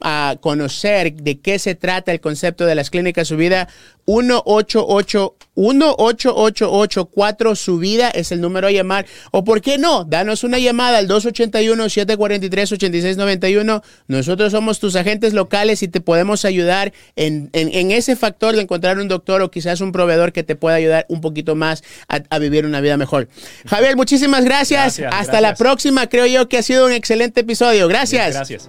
a 0.03 0.35
conocer 0.39 1.13
de 1.13 1.39
qué 1.39 1.57
se 1.57 1.75
trata 1.75 2.11
el 2.11 2.19
concepto 2.19 2.65
de 2.65 2.75
las 2.75 2.89
clínicas 2.89 3.29
subida, 3.29 3.69
188 4.05 5.35
18884 5.55 7.55
subida 7.55 8.09
es 8.09 8.31
el 8.31 8.41
número 8.41 8.67
a 8.67 8.71
llamar. 8.71 9.05
O 9.31 9.43
por 9.43 9.61
qué 9.61 9.77
no, 9.77 10.03
danos 10.03 10.43
una 10.43 10.57
llamada 10.59 10.97
al 10.97 11.07
281-743-8691. 11.07 13.83
Nosotros 14.07 14.51
somos 14.51 14.79
tus 14.79 14.95
agentes 14.95 15.33
locales 15.33 15.83
y 15.83 15.87
te 15.87 16.01
podemos 16.01 16.43
ayudar 16.45 16.91
en, 17.15 17.51
ese 17.53 18.15
factor 18.15 18.55
de 18.55 18.63
encontrar 18.63 18.97
un 18.99 19.07
doctor 19.07 19.41
o 19.41 19.51
quizás 19.51 19.81
un 19.81 19.91
proveedor 19.91 20.33
que 20.33 20.41
te 20.43 20.55
pueda 20.55 20.77
ayudar 20.77 21.05
un 21.09 21.21
poquito 21.21 21.53
más 21.55 21.83
a, 22.07 22.39
vivir 22.39 22.65
una 22.65 22.81
vida 22.81 22.97
mejor. 22.97 23.29
Javier, 23.67 23.95
muchísimas 23.95 24.43
gracias. 24.43 24.99
Hasta 25.11 25.39
la 25.39 25.53
próxima. 25.55 26.07
Creo 26.07 26.25
yo 26.25 26.49
que 26.49 26.57
ha 26.57 26.63
sido 26.63 26.87
un 26.87 26.91
excelente 26.91 27.41
episodio. 27.41 27.87
Gracias. 27.87 28.33
Gracias. 28.33 28.67